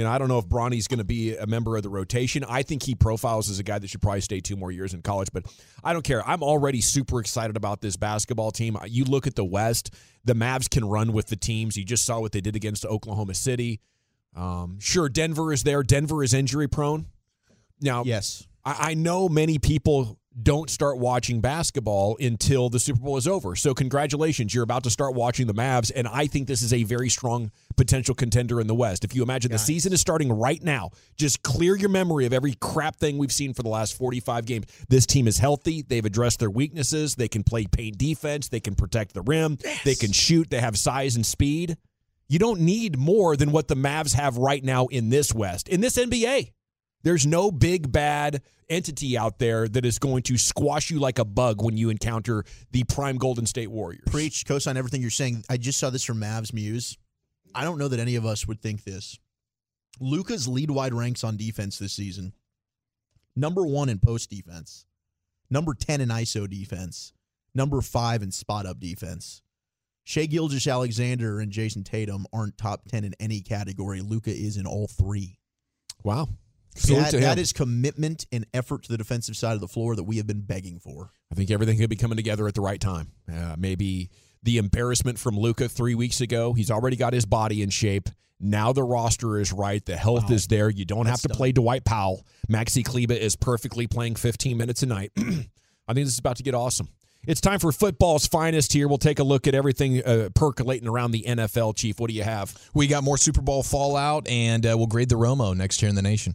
[0.01, 2.42] you know I don't know if Bronny's going to be a member of the rotation.
[2.48, 5.03] I think he profiles as a guy that should probably stay two more years in
[5.03, 5.44] college, but
[5.84, 6.26] I don't care.
[6.26, 8.78] I'm already super excited about this basketball team.
[8.86, 9.92] You look at the West,
[10.24, 11.76] the Mavs can run with the teams.
[11.76, 13.82] You just saw what they did against Oklahoma City.
[14.34, 15.82] Um, sure, Denver is there.
[15.82, 17.05] Denver is injury prone.
[17.82, 18.46] Now, Yes.
[18.64, 23.57] I, I know many people don't start watching basketball until the Super Bowl is over.
[23.57, 26.85] So, congratulations, you're about to start watching the Mavs, and I think this is a
[26.85, 29.05] very strong potential contender in the West.
[29.05, 32.55] If you imagine the season is starting right now, just clear your memory of every
[32.55, 34.66] crap thing we've seen for the last 45 games.
[34.89, 35.83] This team is healthy.
[35.83, 37.16] They've addressed their weaknesses.
[37.16, 38.49] They can play paint defense.
[38.49, 39.59] They can protect the rim.
[39.85, 40.51] They can shoot.
[40.51, 41.76] They have size and speed.
[42.28, 45.81] You don't need more than what the Mavs have right now in this West, in
[45.81, 46.53] this NBA.
[47.03, 51.24] There's no big bad entity out there that is going to squash you like a
[51.24, 54.05] bug when you encounter the prime Golden State Warriors.
[54.07, 55.44] Preach, co-sign everything you're saying.
[55.51, 56.96] I just saw this from Mavs Muse.
[57.55, 59.18] I don't know that any of us would think this.
[59.98, 62.32] Luka's lead wide ranks on defense this season.
[63.34, 64.86] Number one in post defense.
[65.51, 67.12] Number 10 in ISO defense.
[67.55, 69.42] Number five in spot up defense.
[70.05, 74.01] Shai Gilgeous-Alexander and Jayson Tatum aren't top 10 in any category.
[74.01, 75.38] Luka is in all three.
[76.03, 76.28] Wow.
[76.81, 77.22] Salute That, to him.
[77.22, 80.26] that is commitment and effort to the defensive side of the floor that we have
[80.26, 81.11] been begging for.
[81.31, 83.12] I think everything could be coming together at the right time.
[83.33, 84.11] Uh, maybe
[84.43, 86.53] the embarrassment from Luka three weeks ago.
[86.55, 88.09] He's already got his body in shape.
[88.41, 89.85] Now the roster is right.
[89.85, 90.70] The health is there.
[90.70, 91.37] You don't have to done.
[91.37, 92.26] play Dwight Powell.
[92.51, 95.12] Maxi Kleber is perfectly playing 15 minutes a night.
[95.18, 96.89] I think this is about to get awesome.
[97.26, 98.89] It's time for football's finest here.
[98.89, 102.01] We'll take a look at everything uh, percolating around the NFL, Chief.
[102.01, 102.57] What do you have?
[102.72, 105.95] We got more Super Bowl fallout, and uh, we'll grade the Romo next year in
[105.97, 106.35] the nation.